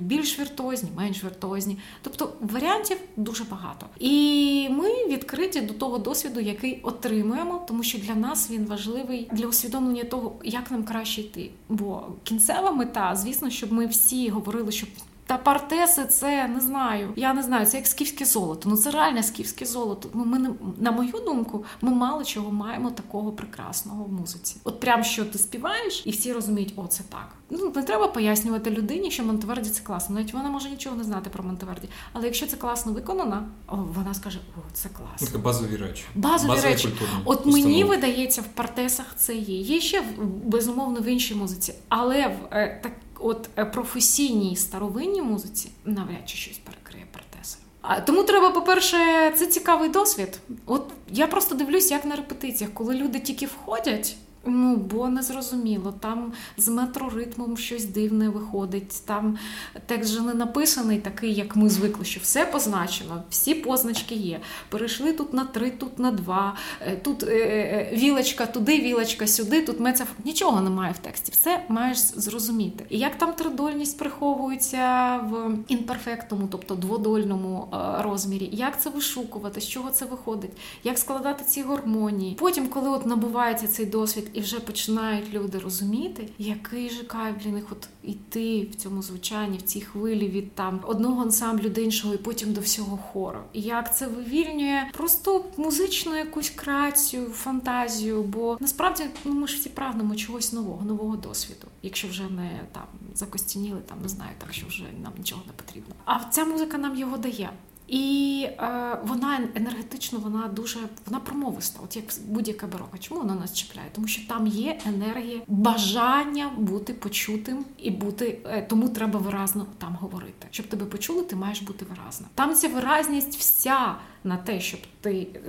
більш 0.00 0.38
віртуозні, 0.38 0.90
менш 0.96 1.24
віртуозні. 1.24 1.71
Тобто 2.02 2.32
варіантів 2.40 2.96
дуже 3.16 3.44
багато. 3.44 3.86
І 3.98 4.68
ми 4.70 5.06
відкриті 5.06 5.60
до 5.60 5.74
того 5.74 5.98
досвіду, 5.98 6.40
який 6.40 6.80
отримуємо, 6.82 7.64
тому 7.68 7.82
що 7.82 7.98
для 7.98 8.14
нас 8.14 8.50
він 8.50 8.66
важливий 8.66 9.28
для 9.32 9.46
усвідомлення 9.46 10.04
того, 10.04 10.32
як 10.44 10.70
нам 10.70 10.84
краще 10.84 11.20
йти. 11.20 11.50
Бо 11.68 12.02
кінцева 12.24 12.72
мета, 12.72 13.16
звісно, 13.16 13.50
щоб 13.50 13.72
ми 13.72 13.86
всі 13.86 14.28
говорили, 14.28 14.72
що 14.72 14.86
та 15.32 15.38
партеси, 15.38 16.04
це 16.04 16.48
не 16.48 16.60
знаю. 16.60 17.12
Я 17.16 17.34
не 17.34 17.42
знаю, 17.42 17.66
це 17.66 17.76
як 17.76 17.86
скіфське 17.86 18.24
золото. 18.24 18.68
Ну 18.68 18.76
це 18.76 18.90
реальне 18.90 19.22
скіфське 19.22 19.66
золото. 19.66 20.08
Ну 20.14 20.24
ми 20.24 20.54
на 20.78 20.92
мою 20.92 21.12
думку, 21.26 21.64
ми 21.80 21.90
мало 21.90 22.24
чого 22.24 22.52
маємо 22.52 22.90
такого 22.90 23.32
прекрасного 23.32 24.04
в 24.04 24.12
музиці. 24.12 24.56
От 24.64 24.80
прям 24.80 25.04
що 25.04 25.24
ти 25.24 25.38
співаєш, 25.38 26.02
і 26.06 26.10
всі 26.10 26.32
розуміють, 26.32 26.72
о, 26.76 26.86
це 26.86 27.02
так. 27.08 27.28
Ну 27.50 27.72
не 27.76 27.82
треба 27.82 28.08
пояснювати 28.08 28.70
людині, 28.70 29.10
що 29.10 29.24
Монтеверді 29.24 29.70
це 29.70 29.82
класно. 29.82 30.14
Навіть 30.14 30.32
вона 30.32 30.50
може 30.50 30.70
нічого 30.70 30.96
не 30.96 31.04
знати 31.04 31.30
про 31.30 31.44
Монтеверді. 31.44 31.88
Але 32.12 32.24
якщо 32.24 32.46
це 32.46 32.56
класно 32.56 32.92
виконано, 32.92 33.48
вона 33.68 34.14
скаже: 34.14 34.38
О, 34.56 34.60
це 34.72 34.88
класно. 34.88 35.26
Це 35.26 35.38
базові 35.38 35.76
речі. 35.76 36.04
Базові, 36.14 36.48
базові 36.48 36.70
речі. 36.70 36.88
От, 37.24 37.62
мені 37.62 37.84
видається, 37.84 38.40
в 38.40 38.46
партесах 38.46 39.06
це 39.16 39.34
є. 39.34 39.60
Є 39.60 39.80
ще 39.80 40.02
безумовно 40.44 41.00
в 41.00 41.04
іншій 41.04 41.34
музиці, 41.34 41.74
але 41.88 42.28
в 42.28 42.54
е, 42.54 42.80
так 42.82 42.92
от 43.22 43.48
е, 43.58 43.64
професійній 43.64 44.56
старовинній 44.56 45.22
музиці 45.22 45.70
навряд 45.84 46.28
чи 46.28 46.36
щось 46.36 46.58
перекриє 46.58 47.06
протези. 47.12 47.56
А 47.80 48.00
тому 48.00 48.22
треба, 48.22 48.50
по-перше, 48.50 48.96
це 49.36 49.46
цікавий 49.46 49.88
досвід. 49.88 50.38
От 50.66 50.92
я 51.08 51.26
просто 51.26 51.54
дивлюсь, 51.54 51.90
як 51.90 52.04
на 52.04 52.16
репетиціях, 52.16 52.72
коли 52.74 52.94
люди 52.94 53.20
тільки 53.20 53.46
входять. 53.46 54.16
Ну, 54.44 54.76
бо 54.76 55.08
не 55.08 55.22
зрозуміло. 55.22 55.94
Там 56.00 56.32
з 56.56 56.68
метроритмом 56.68 57.56
щось 57.56 57.84
дивне 57.84 58.28
виходить. 58.28 59.02
Там 59.06 59.38
текст 59.86 60.12
же 60.12 60.20
не 60.20 60.34
написаний 60.34 60.98
такий, 60.98 61.34
як 61.34 61.56
ми 61.56 61.68
звикли, 61.68 62.04
що 62.04 62.20
все 62.20 62.46
позначено, 62.46 63.22
всі 63.30 63.54
позначки 63.54 64.14
є. 64.14 64.40
Перейшли 64.68 65.12
тут 65.12 65.32
на 65.32 65.44
три, 65.44 65.70
тут 65.70 65.98
на 65.98 66.10
два, 66.10 66.56
е, 66.80 66.96
тут 66.96 67.22
е, 67.22 67.26
е, 67.26 67.96
вілочка 67.96 68.46
туди, 68.46 68.80
вілочка 68.80 69.26
сюди, 69.26 69.62
тут 69.62 69.80
меця. 69.80 70.06
Нічого 70.24 70.60
немає 70.60 70.92
в 70.92 70.98
тексті. 70.98 71.32
Все 71.32 71.64
маєш 71.68 71.98
зрозуміти. 71.98 72.84
І 72.88 72.98
як 72.98 73.18
там 73.18 73.32
тридольність 73.32 73.98
приховується 73.98 75.16
в 75.16 75.50
інперфектному, 75.68 76.48
тобто 76.50 76.74
дводольному 76.74 77.68
розмірі, 77.98 78.48
як 78.52 78.82
це 78.82 78.90
вишукувати, 78.90 79.60
з 79.60 79.68
чого 79.68 79.90
це 79.90 80.04
виходить, 80.04 80.50
як 80.84 80.98
складати 80.98 81.44
ці 81.44 81.62
гармонії. 81.62 82.34
Потім, 82.34 82.68
коли 82.68 82.90
от 82.90 83.06
набувається 83.06 83.66
цей 83.66 83.86
досвід 83.86 84.31
і 84.34 84.40
вже 84.40 84.60
починають 84.60 85.34
люди 85.34 85.58
розуміти, 85.58 86.28
який 86.38 86.90
же 86.90 87.04
кайф 87.04 87.36
для 87.44 87.50
них 87.50 87.64
от 87.70 87.88
іти 88.02 88.68
в 88.72 88.74
цьому 88.74 89.02
звучанні, 89.02 89.58
в 89.58 89.62
цій 89.62 89.80
хвилі 89.80 90.28
від 90.28 90.54
там 90.54 90.80
одного 90.86 91.22
ансамблю 91.22 91.68
до 91.68 91.80
іншого, 91.80 92.14
і 92.14 92.16
потім 92.16 92.52
до 92.52 92.60
всього 92.60 92.96
хору. 92.96 93.38
І 93.52 93.60
як 93.60 93.96
це 93.96 94.06
вивільнює 94.06 94.90
просто 94.92 95.44
музичну 95.56 96.16
якусь 96.16 96.50
крацію, 96.50 97.26
фантазію. 97.26 98.22
Бо 98.22 98.56
насправді 98.60 99.04
ну 99.24 99.32
ми 99.32 99.46
ж 99.48 99.56
всі 99.56 99.68
прагнемо 99.68 100.16
чогось 100.16 100.52
нового, 100.52 100.84
нового 100.84 101.16
досвіду, 101.16 101.66
якщо 101.82 102.08
вже 102.08 102.22
не 102.22 102.60
там 102.72 102.86
закостяніли, 103.14 103.80
там 103.86 103.98
не 104.02 104.08
знаю, 104.08 104.30
так 104.38 104.52
що 104.52 104.66
вже 104.66 104.82
нам 105.02 105.12
нічого 105.18 105.42
не 105.46 105.52
потрібно. 105.52 105.94
А 106.04 106.18
ця 106.30 106.44
музика 106.44 106.78
нам 106.78 106.96
його 106.96 107.16
дає. 107.16 107.50
І 107.88 108.46
е, 108.48 108.98
вона 109.04 109.40
енергетично, 109.54 110.18
вона 110.18 110.48
дуже 110.48 110.78
вона 111.06 111.20
промовиста, 111.20 111.80
от 111.84 111.96
як 111.96 112.04
будь-яка 112.26 112.66
барока. 112.66 112.98
Чому 112.98 113.20
вона 113.20 113.34
нас 113.34 113.52
чіпляє? 113.52 113.88
Тому 113.92 114.06
що 114.06 114.28
там 114.28 114.46
є 114.46 114.78
енергія, 114.86 115.40
бажання 115.46 116.50
бути 116.56 116.94
почутим 116.94 117.64
і 117.78 117.90
бути, 117.90 118.38
е, 118.44 118.62
тому 118.62 118.88
треба 118.88 119.20
виразно 119.20 119.66
там 119.78 119.96
говорити. 120.00 120.46
Щоб 120.50 120.66
тебе 120.66 120.86
почули, 120.86 121.22
ти 121.22 121.36
маєш 121.36 121.62
бути 121.62 121.84
виразна. 121.84 122.26
Там 122.34 122.54
ця 122.54 122.68
виразність 122.68 123.36
вся 123.36 123.94
на 124.24 124.36
те, 124.36 124.60
щоб 124.60 124.80
ти 125.00 125.26
е, 125.34 125.40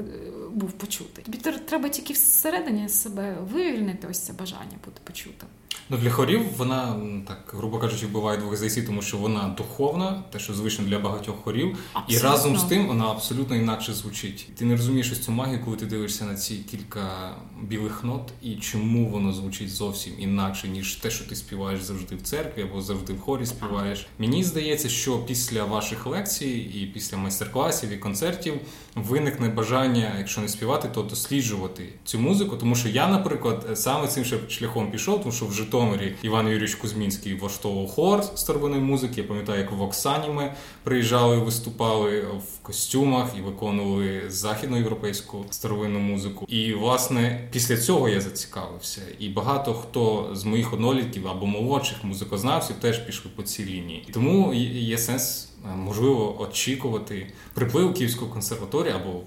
був 0.54 0.72
почутий. 0.72 1.24
Тобі 1.24 1.38
треба 1.66 1.90
тільки 1.90 2.14
всередині 2.14 2.90
себе 2.90 3.38
вивільнити 3.54 4.08
ось 4.12 4.20
це 4.20 4.34
бажання 4.34 4.78
бути 4.86 5.02
почутим. 5.04 5.50
Ну, 5.90 5.98
Для 5.98 6.10
хорів 6.10 6.42
вона, 6.58 7.02
так, 7.28 7.54
грубо 7.58 7.80
кажучи, 7.80 8.08
буває 8.08 8.38
двох 8.38 8.56
зайсі, 8.58 8.84
тому 8.84 9.02
що 9.02 9.18
вона 9.18 9.56
духовна, 9.58 10.24
те, 10.32 10.40
що 10.40 10.54
звично 10.54 10.86
для 10.86 11.00
багатьох 11.00 11.36
хорів, 11.44 11.78
абсолютно. 11.94 12.28
і 12.28 12.32
разом 12.32 12.58
з 12.58 12.64
тим 12.64 12.88
вона 12.88 13.06
абсолютно 13.06 13.56
інакше 13.56 13.94
звучить. 13.94 14.48
Ти 14.56 14.66
не 14.66 14.76
розумієш 14.76 15.12
ось 15.12 15.20
цю 15.20 15.32
магію, 15.32 15.62
коли 15.66 15.78
ти 15.78 15.86
дивишся 15.86 16.26
на 16.26 16.36
ці 16.36 16.56
кілька 16.56 17.36
білих 17.62 18.04
нот, 18.04 18.32
і 18.42 18.56
чому 18.56 19.10
воно 19.10 19.34
звучить 19.34 19.70
зовсім 19.70 20.14
інакше, 20.20 20.68
ніж 20.68 20.96
те, 20.96 21.10
що 21.12 21.26
ти 21.26 21.36
співаєш 21.36 21.82
завжди 21.82 22.16
в 22.16 22.22
церкві 22.22 22.62
або 22.62 22.82
завжди 22.82 23.14
в 23.14 23.20
хорі 23.20 23.46
співаєш. 23.46 24.08
Мені 24.20 24.44
здається, 24.44 24.90
що 24.90 25.20
після 25.20 25.64
ваших 25.64 26.06
лекцій 26.06 26.50
і 26.50 26.86
після 26.94 27.18
майстер-класів 27.18 27.90
і 27.90 27.98
концертів 27.98 28.54
виникне 28.96 29.50
бажання, 29.50 30.16
якщо 30.18 30.42
не 30.42 30.48
співати, 30.48 30.90
то 30.94 31.02
досліджувати 31.02 31.90
цю 32.06 32.20
музику. 32.20 32.58
Тому 32.58 32.76
що 32.76 32.90
я, 32.90 33.08
наприклад, 33.08 33.68
саме 33.74 34.08
цим 34.08 34.26
шляхом 34.50 34.92
пішов, 34.92 35.20
тому 35.20 35.32
що 35.32 35.46
в 35.46 35.54
Житомирі 35.54 36.16
Іван 36.22 36.48
Юрійович 36.48 36.76
Кузьмінський 36.76 37.36
влаштовував 37.36 37.90
хор 37.90 38.24
старовинної 38.24 38.82
музики. 38.82 39.22
Я 39.22 39.28
пам'ятаю, 39.28 39.60
як 39.60 39.72
в 39.72 39.82
Оксані 39.82 40.30
ми 40.30 40.54
приїжджали, 40.84 41.38
виступали 41.38 42.22
в 42.22 42.60
костюмах 42.62 43.30
і 43.40 43.42
виконували 43.42 44.22
західноєвропейську 44.28 45.46
старовинну 45.50 46.00
музику. 46.00 46.46
І 46.50 46.74
власне 46.74 47.48
після 47.52 47.78
цього 47.78 48.10
я 48.10 48.22
зацікавився. 48.22 49.02
І 49.20 49.30
багато 49.30 49.74
хто 49.74 50.30
з 50.34 50.44
моїх 50.44 50.74
однолітків 50.74 51.28
або 51.28 51.46
молодших 51.46 52.04
музикознавців 52.04 52.76
теж 52.76 52.98
пішли 53.00 53.32
по 53.36 53.44
цій 53.44 53.66
лінії. 53.66 54.08
Тому 54.14 54.54
є 54.54 54.98
сенс. 54.98 55.50
Е, 55.66 55.76
можливо 55.76 56.42
очікувати 56.42 57.28
приплив 57.54 57.94
Київської 57.94 58.32
консерваторії 58.32 58.94
або 58.94 59.22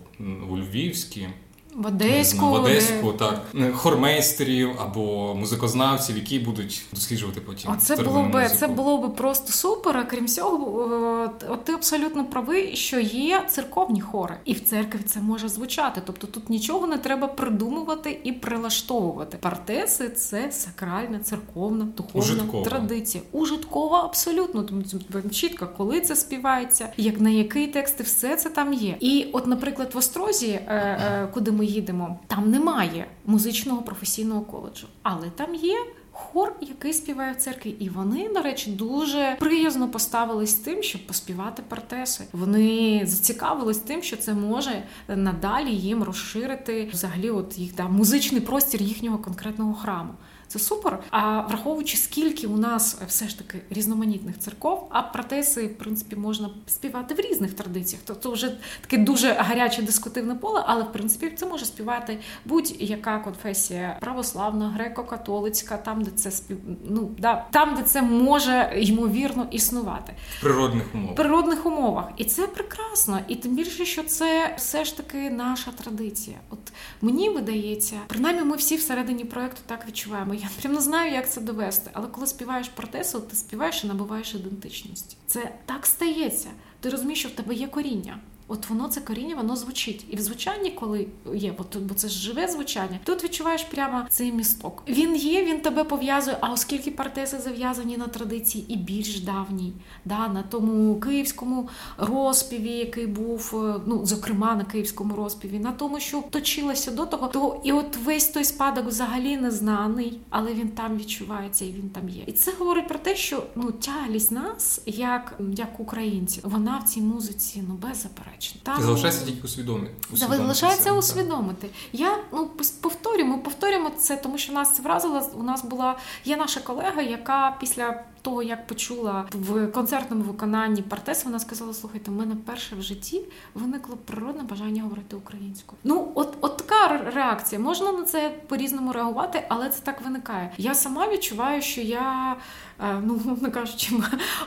у 0.50 0.56
Львівській 0.56 1.28
в 1.76 1.86
Одеську, 1.86 2.46
в 2.46 2.52
Одеську, 2.52 3.12
так 3.12 3.42
хормейстерів 3.74 4.70
або 4.80 5.34
музикознавців, 5.34 6.16
які 6.16 6.38
будуть 6.38 6.82
досліджувати 6.92 7.40
потім. 7.40 7.70
Оце 7.70 7.96
було 7.96 8.22
би 8.22 8.48
це 8.48 8.66
було 8.66 8.98
би 8.98 9.08
просто 9.08 9.52
супер. 9.52 9.96
А 9.96 10.04
крім 10.04 10.28
цього, 10.28 11.30
от 11.48 11.64
ти 11.64 11.72
абсолютно 11.72 12.24
правий, 12.24 12.76
що 12.76 13.00
є 13.00 13.44
церковні 13.48 14.00
хори, 14.00 14.36
і 14.44 14.52
в 14.52 14.60
церкві 14.60 14.98
це 15.06 15.20
може 15.20 15.48
звучати. 15.48 16.02
Тобто 16.06 16.26
тут 16.26 16.50
нічого 16.50 16.86
не 16.86 16.98
треба 16.98 17.28
придумувати 17.28 18.20
і 18.24 18.32
прилаштовувати. 18.32 19.36
Партеси 19.40 20.08
це 20.08 20.52
сакральна 20.52 21.18
церковна 21.18 21.84
духовна 21.96 22.20
Ужиткова. 22.20 22.64
традиція. 22.64 23.24
Ужиткова 23.32 24.04
абсолютно 24.04 24.62
тому 24.62 24.82
чітко, 25.30 25.68
коли 25.76 26.00
це 26.00 26.16
співається, 26.16 26.88
як 26.96 27.20
на 27.20 27.30
який 27.30 27.66
текст, 27.66 28.00
і 28.00 28.02
все 28.02 28.36
це 28.36 28.50
там 28.50 28.72
є. 28.72 28.96
І, 29.00 29.26
от, 29.32 29.46
наприклад, 29.46 29.90
в 29.94 29.98
Острозі, 29.98 30.48
е, 30.48 30.62
е, 30.68 31.28
куди 31.34 31.50
ми 31.50 31.65
їдемо, 31.66 32.18
там 32.26 32.50
немає 32.50 33.06
музичного 33.26 33.82
професійного 33.82 34.40
коледжу, 34.40 34.86
але 35.02 35.30
там 35.30 35.54
є. 35.54 35.76
Хор, 36.18 36.56
який 36.60 36.92
співає 36.92 37.32
в 37.32 37.36
церкві, 37.36 37.70
і 37.70 37.88
вони, 37.88 38.28
до 38.28 38.42
речі, 38.42 38.70
дуже 38.70 39.36
приязно 39.40 39.88
поставились 39.88 40.54
тим, 40.54 40.82
щоб 40.82 41.06
поспівати 41.06 41.62
партеси. 41.68 42.24
Вони 42.32 43.02
зацікавились 43.06 43.78
тим, 43.78 44.02
що 44.02 44.16
це 44.16 44.34
може 44.34 44.82
надалі 45.08 45.70
їм 45.70 46.02
розширити 46.02 46.88
взагалі, 46.92 47.30
от 47.30 47.58
їх 47.58 47.74
да, 47.74 47.88
музичний 47.88 48.40
простір 48.40 48.82
їхнього 48.82 49.18
конкретного 49.18 49.74
храму 49.74 50.10
це 50.48 50.58
супер. 50.58 50.98
А 51.10 51.40
враховуючи, 51.40 51.96
скільки 51.96 52.46
у 52.46 52.56
нас 52.56 52.98
все 53.06 53.28
ж 53.28 53.38
таки 53.38 53.60
різноманітних 53.70 54.38
церков, 54.38 54.88
а 54.90 55.02
протеси, 55.02 55.66
в 55.66 55.78
принципі, 55.78 56.16
можна 56.16 56.50
співати 56.66 57.14
в 57.14 57.20
різних 57.20 57.54
традиціях. 57.54 58.02
Тобто 58.06 58.30
вже 58.30 58.56
таке 58.80 58.98
дуже 58.98 59.32
гаряче 59.32 59.82
дискутивне 59.82 60.34
поле, 60.34 60.64
але 60.66 60.82
в 60.82 60.92
принципі 60.92 61.32
це 61.36 61.46
може 61.46 61.64
співати 61.64 62.18
будь-яка 62.44 63.18
конфесія 63.18 63.96
православна, 64.00 64.78
греко-католицька, 64.78 65.82
там, 65.82 66.02
де 66.02 66.10
це 66.10 66.30
спів... 66.30 66.58
ну, 66.88 67.10
да, 67.18 67.46
там, 67.50 67.74
де 67.74 67.82
це 67.82 68.02
може 68.02 68.72
ймовірно 68.76 69.46
існувати 69.50 70.12
в 70.38 70.42
природних 70.42 70.94
умовах. 70.94 71.12
В 71.12 71.16
природних 71.16 71.66
умовах. 71.66 72.08
І 72.16 72.24
це 72.24 72.46
прекрасно. 72.46 73.20
І 73.28 73.36
тим 73.36 73.54
більше, 73.56 73.84
що 73.84 74.02
це 74.02 74.54
все 74.58 74.84
ж 74.84 74.96
таки 74.96 75.30
наша 75.30 75.70
традиція. 75.70 76.36
От 76.50 76.58
мені 77.02 77.28
видається, 77.28 77.96
принаймні 78.06 78.42
ми 78.42 78.56
всі 78.56 78.76
всередині 78.76 79.24
проекту 79.24 79.60
так 79.66 79.86
відчуваємо. 79.88 80.34
Я 80.36 80.48
прям 80.60 80.74
не 80.74 80.80
знаю, 80.80 81.12
як 81.12 81.30
це 81.30 81.40
довести. 81.40 81.90
Але 81.92 82.06
коли 82.06 82.26
співаєш 82.26 82.68
протесу, 82.68 83.20
ти 83.20 83.36
співаєш 83.36 83.84
і 83.84 83.86
набуваєш 83.86 84.34
ідентичність. 84.34 85.16
Це 85.26 85.52
так 85.66 85.86
стається. 85.86 86.48
Ти 86.80 86.90
розумієш, 86.90 87.18
що 87.18 87.28
в 87.28 87.32
тебе 87.32 87.54
є 87.54 87.66
коріння. 87.66 88.20
От 88.48 88.68
воно 88.70 88.88
це 88.88 89.00
коріння, 89.00 89.34
воно 89.34 89.56
звучить. 89.56 90.04
І 90.10 90.16
в 90.16 90.20
звучанні, 90.20 90.70
коли 90.70 91.06
є, 91.34 91.54
бо 91.58 91.64
тут, 91.64 91.82
бо 91.82 91.94
це 91.94 92.08
ж 92.08 92.18
живе 92.18 92.48
звучання, 92.48 92.98
тут 93.04 93.24
відчуваєш 93.24 93.62
прямо 93.62 94.06
цей 94.08 94.32
місток. 94.32 94.82
Він 94.88 95.16
є, 95.16 95.44
він 95.44 95.60
тебе 95.60 95.84
пов'язує. 95.84 96.38
А 96.40 96.52
оскільки 96.52 96.90
партеси 96.90 97.38
зав'язані 97.38 97.96
на 97.96 98.06
традиції 98.06 98.64
і 98.68 98.76
більш 98.76 99.20
давній, 99.20 99.72
да, 100.04 100.28
на 100.28 100.42
тому 100.42 101.00
київському 101.00 101.68
розпіві, 101.98 102.70
який 102.70 103.06
був, 103.06 103.52
е, 103.54 103.80
ну 103.86 104.06
зокрема 104.06 104.54
на 104.54 104.64
київському 104.64 105.14
розпіві, 105.14 105.58
на 105.58 105.72
тому, 105.72 106.00
що 106.00 106.22
точилося 106.30 106.90
до 106.90 107.06
того, 107.06 107.28
то 107.28 107.60
і 107.64 107.72
от 107.72 107.96
весь 107.96 108.28
той 108.28 108.44
спадок 108.44 108.86
взагалі 108.86 109.36
незнаний, 109.36 110.20
але 110.30 110.54
він 110.54 110.68
там 110.68 110.96
відчувається 110.96 111.64
і 111.64 111.72
він 111.72 111.90
там 111.90 112.08
є. 112.08 112.22
І 112.26 112.32
це 112.32 112.52
говорить 112.58 112.88
про 112.88 112.98
те, 112.98 113.16
що 113.16 113.42
ну 113.54 113.72
тяглість 113.72 114.32
нас, 114.32 114.80
як 114.86 115.40
як 115.56 115.80
українців, 115.80 116.44
вона 116.46 116.78
в 116.78 116.88
цій 116.88 117.00
музиці 117.00 117.64
ну 117.68 117.74
беззаперечно 117.74 118.35
безпечно. 118.36 118.60
Там 118.62 118.82
залишається 118.82 119.24
тільки 119.24 119.42
усвідомити. 119.44 119.92
Залишається 120.12 120.84
це, 120.84 120.92
усвідомити. 120.92 121.68
Я 121.92 122.18
ну 122.32 122.50
повторюємо, 122.80 123.38
повторюємо 123.38 123.90
це, 123.98 124.16
тому 124.16 124.38
що 124.38 124.52
нас 124.52 124.76
це 124.76 124.82
вразило. 124.82 125.30
У 125.34 125.42
нас 125.42 125.64
була 125.64 125.98
є 126.24 126.36
наша 126.36 126.60
колега, 126.60 127.02
яка 127.02 127.56
після 127.60 128.04
того, 128.26 128.42
як 128.42 128.66
почула 128.66 129.24
в 129.32 129.66
концертному 129.66 130.22
виконанні 130.22 130.82
партес, 130.82 131.24
вона 131.24 131.38
сказала: 131.38 131.74
слухайте, 131.74 132.10
у 132.10 132.14
мене 132.14 132.36
перше 132.46 132.76
в 132.76 132.82
житті 132.82 133.22
виникло 133.54 133.96
природне 134.04 134.42
бажання 134.42 134.82
говорити 134.82 135.16
українською. 135.16 135.78
Ну, 135.84 136.12
от, 136.14 136.36
от 136.40 136.56
така 136.56 137.10
реакція. 137.14 137.60
Можна 137.60 137.92
на 137.92 138.02
це 138.02 138.32
по-різному 138.46 138.92
реагувати, 138.92 139.42
але 139.48 139.68
це 139.68 139.80
так 139.82 140.02
виникає. 140.02 140.52
Я 140.58 140.74
сама 140.74 141.08
відчуваю, 141.08 141.62
що 141.62 141.80
я. 141.80 142.36
Е, 142.80 143.02
ну 143.04 143.38
не 143.40 143.50
кажучи, 143.50 143.92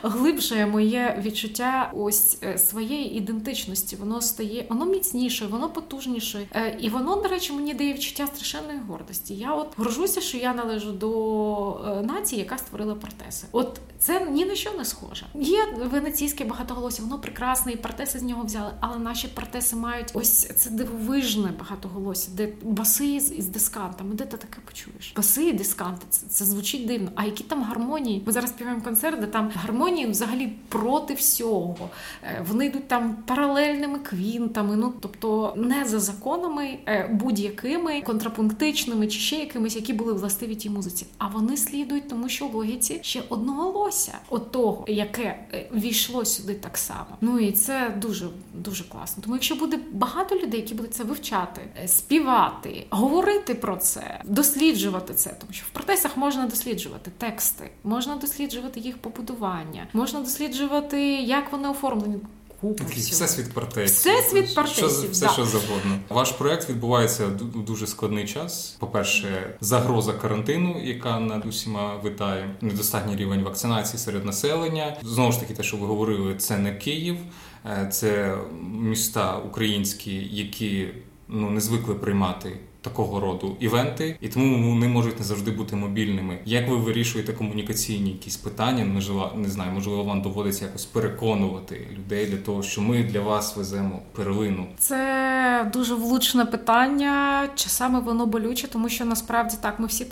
глибше 0.03 0.65
моє 0.65 1.21
відчуття 1.25 1.91
ось 1.95 2.38
е, 2.43 2.57
своєї 2.57 3.15
ідентичності. 3.17 3.95
Воно 3.95 4.21
стає, 4.21 4.65
воно 4.69 4.86
міцніше, 4.86 5.48
воно 5.48 5.69
потужніше, 5.69 6.48
е, 6.55 6.77
і 6.79 6.89
воно, 6.89 7.15
до 7.15 7.27
речі, 7.27 7.53
мені 7.53 7.74
дає 7.74 7.93
відчуття 7.93 8.27
страшенної 8.27 8.79
гордості. 8.88 9.36
Я 9.36 9.53
от 9.53 9.67
горжуся, 9.77 10.21
що 10.21 10.38
я 10.38 10.53
належу 10.53 10.91
до 10.91 12.01
нації, 12.03 12.41
яка 12.41 12.57
створила 12.57 12.95
партеси. 12.95 13.48
От 13.51 13.69
це 14.00 14.26
ні 14.26 14.46
на 14.46 14.56
що 14.56 14.74
не 14.74 14.86
схоже. 14.86 15.26
Є 15.36 15.66
венеційське 15.92 16.46
багатоголосся, 16.46 17.02
воно 17.02 17.20
прекрасне, 17.20 17.72
і 17.72 17.76
партеси 17.76 18.20
з 18.20 18.24
нього 18.24 18.44
взяли. 18.44 18.72
Але 18.80 18.98
наші 18.98 19.28
партеси 19.28 19.76
мають 19.76 20.12
ось 20.14 20.48
це 20.48 20.70
дивовижне 20.70 21.54
багатоголосся, 21.60 22.32
де 22.34 22.50
баси 22.64 23.20
з, 23.20 23.42
з 23.42 23.48
дискантами. 23.48 24.16
Де 24.16 24.26
ти 24.26 24.38
таке 24.38 24.58
почуєш? 24.66 25.14
Баси 25.16 25.44
і 25.44 25.54
дисканти 25.54 26.06
це, 26.10 26.28
це 26.28 26.46
звучить 26.46 26.88
дивно. 26.88 27.12
А 27.16 27.26
які 27.26 27.44
там 27.44 27.64
гармонії? 27.64 28.24
Ми 28.26 28.32
зараз 28.32 28.50
співаємо 28.50 28.82
концерт, 28.82 29.20
де 29.20 29.28
там 29.28 29.52
гармонії 29.56 30.08
взагалі 30.08 30.54
проти 30.70 31.14
всього. 31.14 31.90
Е, 32.24 32.46
вони 32.48 32.66
йдуть 32.66 32.88
там 32.88 33.16
паралельними 33.25 34.00
квінтами. 34.00 34.75
Ну 34.75 34.94
тобто 35.00 35.53
не 35.58 35.86
за 35.86 36.00
законами 36.00 36.79
е, 36.88 37.10
будь-якими 37.14 38.01
контрапунктичними 38.01 39.08
чи 39.08 39.20
ще 39.20 39.36
якимись, 39.36 39.75
які 39.75 39.94
були 39.94 40.14
властиві 40.14 40.55
тій 40.55 40.70
музиці. 40.70 41.05
А 41.18 41.27
вони 41.27 41.58
слідують, 41.58 42.10
тому 42.10 42.29
що 42.29 42.48
в 42.48 42.55
логіці 42.55 43.00
ще 43.01 43.24
одного 43.29 43.58
волосся 43.59 44.17
того, 44.51 44.85
яке 44.87 45.39
е, 45.53 45.69
війшло 45.74 46.25
сюди 46.25 46.53
так 46.53 46.77
само. 46.77 47.17
Ну 47.22 47.39
і 47.39 47.51
це 47.51 47.93
дуже 48.01 48.27
дуже 48.53 48.83
класно. 48.83 49.24
Тому 49.24 49.35
якщо 49.35 49.55
буде 49.55 49.79
багато 49.91 50.35
людей, 50.35 50.59
які 50.59 50.74
будуть 50.74 50.93
це 50.93 51.03
вивчати, 51.03 51.61
е, 51.83 51.87
співати, 51.87 52.85
говорити 52.89 53.55
про 53.55 53.77
це, 53.77 54.22
досліджувати 54.25 55.13
це, 55.13 55.29
тому 55.39 55.53
що 55.53 55.65
в 55.65 55.69
протесах 55.69 56.17
можна 56.17 56.48
досліджувати 56.48 57.11
тексти, 57.17 57.69
можна 57.83 58.15
досліджувати 58.15 58.79
їх 58.79 58.98
побудування, 58.98 59.87
можна 59.93 60.19
досліджувати, 60.19 61.01
як 61.22 61.51
вони 61.51 61.69
оформлені 61.69 62.17
купу 62.61 62.83
Такий 62.83 63.03
всесвіт 63.03 63.53
партесів. 63.53 64.13
Всесвіт 64.13 64.55
партесів, 64.55 64.89
що, 64.89 65.11
все, 65.11 65.25
да. 65.25 65.31
що 65.31 65.45
завгодно. 65.45 66.00
Ваш 66.09 66.31
проект 66.31 66.69
відбувається 66.69 67.25
у 67.55 67.59
дуже 67.59 67.87
складний 67.87 68.27
час. 68.27 68.75
По-перше, 68.79 69.57
загроза 69.61 70.13
карантину, 70.13 70.81
яка 70.83 71.19
над 71.19 71.45
усіма 71.45 71.95
витає, 71.95 72.55
недостатній 72.61 73.15
рівень 73.15 73.43
вакцинації 73.43 74.00
серед 74.00 74.25
населення. 74.25 74.98
Знову 75.03 75.31
ж 75.31 75.39
таки, 75.39 75.53
те, 75.53 75.63
що 75.63 75.77
ви 75.77 75.87
говорили, 75.87 76.35
це 76.35 76.57
не 76.57 76.75
Київ, 76.75 77.17
е, 77.65 77.89
це 77.91 78.37
міста 78.72 79.37
українські, 79.37 80.27
які 80.31 80.87
ну 81.27 81.50
не 81.50 81.61
звикли 81.61 81.95
приймати 81.95 82.59
такого 82.81 83.20
роду 83.20 83.57
івенти, 83.59 84.18
і 84.22 84.27
тому 84.27 84.70
вони 84.72 84.87
можуть 84.87 85.20
не 85.20 85.25
завжди 85.25 85.51
бути 85.51 85.75
мобільними. 85.75 86.39
Як 86.46 86.70
ви 86.70 86.75
вирішуєте 86.75 87.33
комунікаційні 87.33 88.09
якісь 88.11 88.37
питання? 88.37 88.85
Можливо, 88.85 89.31
не 89.35 89.50
знаю, 89.50 89.72
можливо, 89.72 90.03
вам 90.03 90.22
доводиться 90.22 90.65
якось 90.65 90.85
переконувати 90.85 91.87
людей 91.98 92.25
для 92.25 92.37
того, 92.37 92.63
що 92.63 92.81
ми 92.81 93.03
для 93.03 93.20
вас 93.22 93.57
веземо 93.57 94.01
перлину. 94.11 94.68
Це 94.77 95.28
дуже 95.74 95.96
влучне 95.96 96.46
питання. 96.46 97.48
Часами 97.56 98.00
воно 98.00 98.25
болюче, 98.25 98.68
тому 98.68 98.90
що 98.90 99.06
насправді 99.06 99.58
так 99.62 99.80
ми 99.80 99.88
всі 99.88 100.06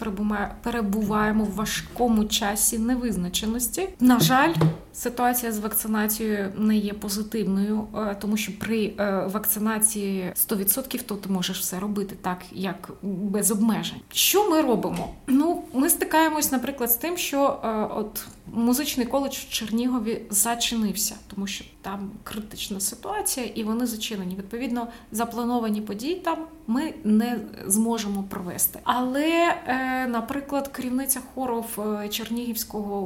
перебуваємо 0.64 1.44
в 1.44 1.56
важкому 1.56 2.26
часі 2.26 2.78
невизначеності. 2.78 3.90
На 4.00 4.20
жаль. 4.20 4.54
Ситуація 4.98 5.52
з 5.52 5.60
вакцинацією 5.60 6.54
не 6.58 6.78
є 6.78 6.94
позитивною, 6.94 7.88
е, 7.96 8.18
тому 8.22 8.38
що 8.38 8.60
при 8.60 8.94
е, 9.00 9.30
вакцинації 9.34 10.34
100% 10.36 11.02
то 11.02 11.16
ти 11.16 11.30
можеш 11.30 11.60
все 11.60 11.80
робити 11.80 12.16
так, 12.22 12.38
як 12.52 12.90
без 13.04 13.52
обмежень. 13.52 14.00
Що 14.12 14.50
ми 14.50 14.62
робимо? 14.62 15.14
Ну, 15.28 15.64
ми 15.74 15.90
стикаємось, 15.90 16.52
наприклад, 16.52 16.92
з 16.92 16.96
тим, 16.96 17.18
що 17.18 17.60
е, 17.64 17.68
от 17.96 18.26
музичний 18.54 19.06
коледж 19.08 19.36
в 19.36 19.50
Чернігові 19.50 20.22
зачинився, 20.30 21.16
тому 21.28 21.48
що 21.48 21.66
там 21.82 22.12
критична 22.24 22.80
ситуація, 22.80 23.46
і 23.46 23.64
вони 23.64 23.86
зачинені. 23.86 24.36
Відповідно, 24.36 24.88
заплановані 25.18 25.82
події 25.82 26.16
там 26.16 26.38
ми 26.68 26.94
не 27.04 27.40
зможемо 27.66 28.24
провести. 28.30 28.80
Але, 28.84 29.56
наприклад, 30.10 30.68
керівниця 30.68 31.20
хоров 31.36 31.80
Чернігівського 32.10 33.02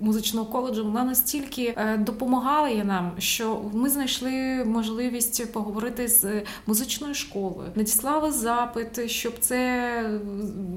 музичного 0.00 0.46
коледжу 0.46 0.84
вона 0.84 1.04
настільки 1.04 1.74
е, 1.76 1.96
допомагала 1.96 2.56
нам, 2.84 3.12
що 3.18 3.62
ми 3.72 3.88
знайшли 3.88 4.64
можливість 4.64 5.52
поговорити 5.52 6.08
з 6.08 6.42
музичною 6.66 7.14
школою, 7.14 7.70
надіслали 7.74 8.32
запит, 8.32 9.10
щоб 9.10 9.32
це 9.40 10.20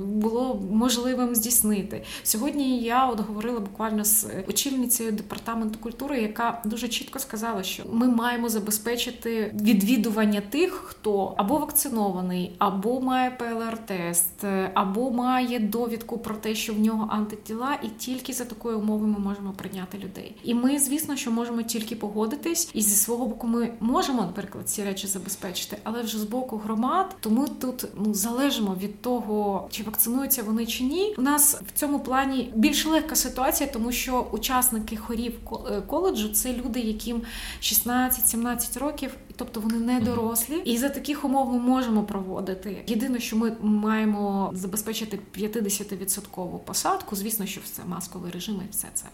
було 0.06 0.62
можливим 0.72 1.36
здійснити. 1.36 2.04
Сьогодні 2.24 2.80
я 2.80 3.08
от 3.08 3.20
говорила 3.20 3.60
буквально 3.60 4.04
з 4.04 4.28
очільницею 4.48 5.12
департаменту 5.12 5.80
культури, 5.80 6.22
яка 6.22 6.62
дуже 6.66 6.88
чітко 6.88 7.20
сказала, 7.20 7.64
що 7.64 7.84
ми 7.92 8.08
маємо 8.08 8.50
забезпечити 8.50 9.56
відвідування 9.62 10.42
тих, 10.50 10.72
хто 10.72 11.34
або 11.38 11.58
вакцинований, 11.58 12.56
або 12.58 13.02
має 13.02 13.30
ПЛР-тест, 13.30 14.70
або 14.74 15.12
має 15.12 15.60
довідку 15.60 16.18
про 16.18 16.36
те, 16.36 16.56
що 16.56 16.74
в 16.74 16.80
нього 16.80 17.08
антитіла, 17.12 17.78
і 17.84 17.88
тільки 17.88 18.34
за 18.34 18.46
такою 18.46 18.80
умовою 18.80 19.09
ми 19.10 19.20
можемо 19.20 19.52
прийняти 19.52 19.98
людей. 19.98 20.36
І 20.44 20.54
ми, 20.54 20.80
звісно, 20.80 21.16
що 21.16 21.32
можемо 21.32 21.62
тільки 21.62 21.96
погодитись, 21.96 22.72
і 22.74 22.82
зі 22.82 22.96
свого 22.96 23.26
боку 23.26 23.48
ми 23.48 23.74
можемо, 23.80 24.22
наприклад, 24.22 24.70
ці 24.70 24.84
речі 24.84 25.08
забезпечити, 25.08 25.78
але 25.84 26.02
вже 26.02 26.20
з 26.20 26.24
боку 26.24 26.58
громад, 26.58 27.16
то 27.20 27.30
ми 27.30 27.48
тут 27.48 27.86
ну 27.98 28.14
залежимо 28.14 28.78
від 28.82 29.02
того, 29.02 29.68
чи 29.72 29.84
вакцинуються 29.84 30.44
вони 30.44 30.66
чи 30.66 30.84
ні. 30.84 31.16
У 31.18 31.22
нас 31.22 31.62
в 31.68 31.80
цьому 31.80 32.00
плані 32.00 32.54
більш 32.56 32.86
легка 32.86 33.16
ситуація, 33.16 33.70
тому 33.70 33.92
що 33.92 34.28
учасники 34.32 34.98
хорів 34.98 35.34
е, 35.72 35.82
коледжу 35.82 36.30
це 36.30 36.54
люди, 36.54 36.80
яким 36.80 37.22
16-17 37.62 38.80
років, 38.80 39.12
тобто 39.40 39.60
вони 39.60 39.78
не 39.78 40.00
дорослі, 40.00 40.62
і 40.66 40.78
за 40.78 40.90
таких 40.90 41.26
умов 41.26 41.54
ми 41.54 41.60
можемо 41.60 42.04
проводити. 42.04 42.84
Єдине, 42.88 43.20
що 43.20 43.38
ми 43.38 43.52
маємо 43.62 44.52
забезпечити 44.54 45.20
50% 45.38 46.60
посадку. 46.60 47.16
Звісно, 47.16 47.46
що 47.46 47.62
все 47.64 47.82
масковий 47.88 48.32
режим 48.32 48.62
і 48.68 48.72
все 48.72 48.88
це 48.94 49.06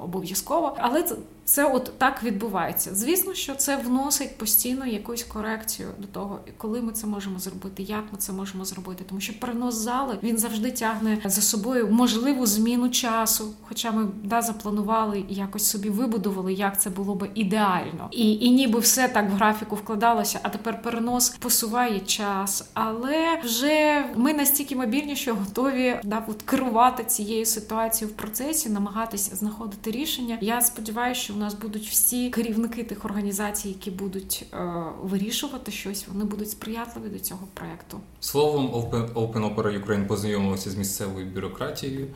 обов'язково, 0.00 0.76
але 0.78 1.02
це, 1.02 1.16
це 1.44 1.64
от 1.64 1.92
так 1.98 2.22
відбувається. 2.22 2.94
Звісно, 2.94 3.34
що 3.34 3.54
це 3.54 3.76
вносить 3.76 4.38
постійно 4.38 4.86
якусь 4.86 5.22
корекцію 5.22 5.88
до 5.98 6.06
того, 6.06 6.40
коли 6.56 6.82
ми 6.82 6.92
це 6.92 7.06
можемо 7.06 7.38
зробити, 7.38 7.82
як 7.82 8.04
ми 8.12 8.18
це 8.18 8.32
можемо 8.32 8.64
зробити, 8.64 9.04
тому 9.08 9.20
що 9.20 9.40
перенос 9.40 9.74
зали 9.74 10.18
він 10.22 10.38
завжди 10.38 10.70
тягне 10.70 11.18
за 11.24 11.42
собою 11.42 11.88
можливу 11.90 12.46
зміну 12.46 12.88
часу. 12.88 13.54
Хоча 13.68 13.92
ми 13.92 14.08
да 14.22 14.42
запланували 14.42 15.24
і 15.28 15.34
якось 15.34 15.66
собі 15.66 15.90
вибудували, 15.90 16.52
як 16.52 16.80
це 16.80 16.90
було 16.90 17.14
би 17.14 17.30
ідеально, 17.34 18.08
і 18.10 18.32
і 18.32 18.50
ніби 18.50 18.78
все 18.78 19.08
так 19.08 19.30
в 19.30 19.36
графіку 19.44 19.76
вкладалося, 19.76 20.40
а 20.42 20.48
тепер 20.48 20.82
перенос 20.82 21.28
посуває 21.28 22.00
час. 22.00 22.70
Але 22.74 23.40
вже 23.44 24.04
ми 24.16 24.34
настільки 24.34 24.76
мобільні, 24.76 25.16
що 25.16 25.34
готові 25.34 26.00
да, 26.04 26.24
от 26.28 26.42
керувати 26.42 27.04
цією 27.04 27.46
ситуацією 27.46 28.14
в 28.14 28.16
процесі, 28.16 28.70
намагатися 28.70 29.36
знаходити 29.36 29.90
рішення. 29.90 30.38
Я 30.40 30.60
сподіваюся, 30.60 31.20
що 31.20 31.34
у 31.34 31.36
нас 31.36 31.54
будуть 31.54 31.88
всі 31.88 32.30
керівники 32.30 32.84
тих 32.84 33.04
організацій, 33.04 33.68
які 33.68 33.90
будуть 33.90 34.46
е, 34.52 34.72
вирішувати 35.02 35.72
щось, 35.72 36.08
вони 36.08 36.24
будуть 36.24 36.50
сприятливі 36.50 37.08
до 37.08 37.18
цього 37.18 37.48
проекту. 37.54 38.00
Словом, 38.20 38.66
Open, 38.66 39.12
Opera 39.54 39.84
Ukraine 39.84 40.06
познайомилися 40.06 40.70
з 40.70 40.76
місцевою 40.76 41.26
бюрократією. 41.26 42.06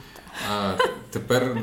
А 0.50 0.72
тепер 1.10 1.56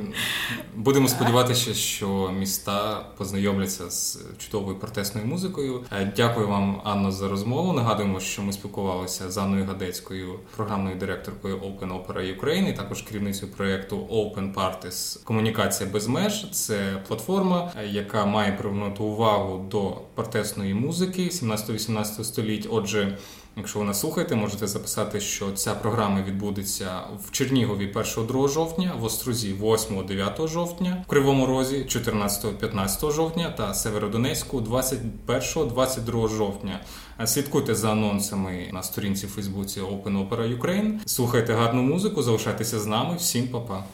будемо 0.75 1.07
сподіватися, 1.07 1.73
що 1.73 2.31
міста 2.39 3.05
познайомляться 3.17 3.89
з 3.89 4.19
чудовою 4.37 4.79
протестною 4.79 5.27
музикою. 5.27 5.83
Е, 5.91 6.13
дякую 6.15 6.47
вам, 6.47 6.81
Анно, 6.83 7.11
за 7.11 7.27
розмову. 7.27 7.73
Нагадуємо, 7.73 8.19
що 8.19 8.41
ми 8.41 8.53
спілкувалися 8.53 9.31
з 9.31 9.37
Анною 9.37 9.65
Гадецькою, 9.65 10.39
програмною 10.55 10.95
директоркою 10.95 11.57
Open 11.57 11.87
Opera 11.87 12.39
Ukraine, 12.39 12.69
і 12.69 12.73
також 12.73 13.01
керівницею 13.01 13.51
проєкту 13.51 13.97
Open 13.97 14.53
Parties 14.53 15.23
Комунікація 15.23 15.89
без 15.89 16.07
меж. 16.07 16.51
Це 16.51 17.03
платформа, 17.07 17.71
е, 17.79 17.87
яка 17.87 18.25
має 18.25 18.51
привернути 18.51 19.03
увагу 19.03 19.65
до 19.71 19.97
протестної 20.15 20.73
музики 20.73 21.21
17-18 21.21 22.23
століть. 22.23 22.67
Отже. 22.71 23.17
Якщо 23.57 23.79
ви 23.79 23.85
нас 23.85 23.99
слухаєте, 23.99 24.35
можете 24.35 24.67
записати, 24.67 25.19
що 25.19 25.51
ця 25.51 25.75
програма 25.75 26.21
відбудеться 26.21 27.01
в 27.25 27.31
Чернігові 27.31 27.93
1-2 27.93 28.47
жовтня, 28.47 28.93
в 28.99 29.03
Острозі 29.03 29.55
8-9 29.61 30.47
жовтня, 30.47 31.03
в 31.05 31.09
Кривому 31.09 31.45
Розі 31.45 31.75
14-15 31.77 33.11
жовтня 33.11 33.49
та 33.57 33.73
Северодонецьку 33.73 34.61
21-22 35.27 36.29
жовтня. 36.29 36.79
Слідкуйте 37.25 37.75
за 37.75 37.91
анонсами 37.91 38.69
на 38.73 38.83
сторінці 38.83 39.27
в 39.27 39.29
Фейсбуці 39.29 39.81
Open 39.81 40.29
Opera 40.29 40.59
Ukraine. 40.59 40.99
Слухайте 41.05 41.53
гарну 41.53 41.81
музику, 41.81 42.23
залишайтеся 42.23 42.79
з 42.79 42.85
нами. 42.85 43.15
Всім 43.15 43.47
па-па! 43.47 43.85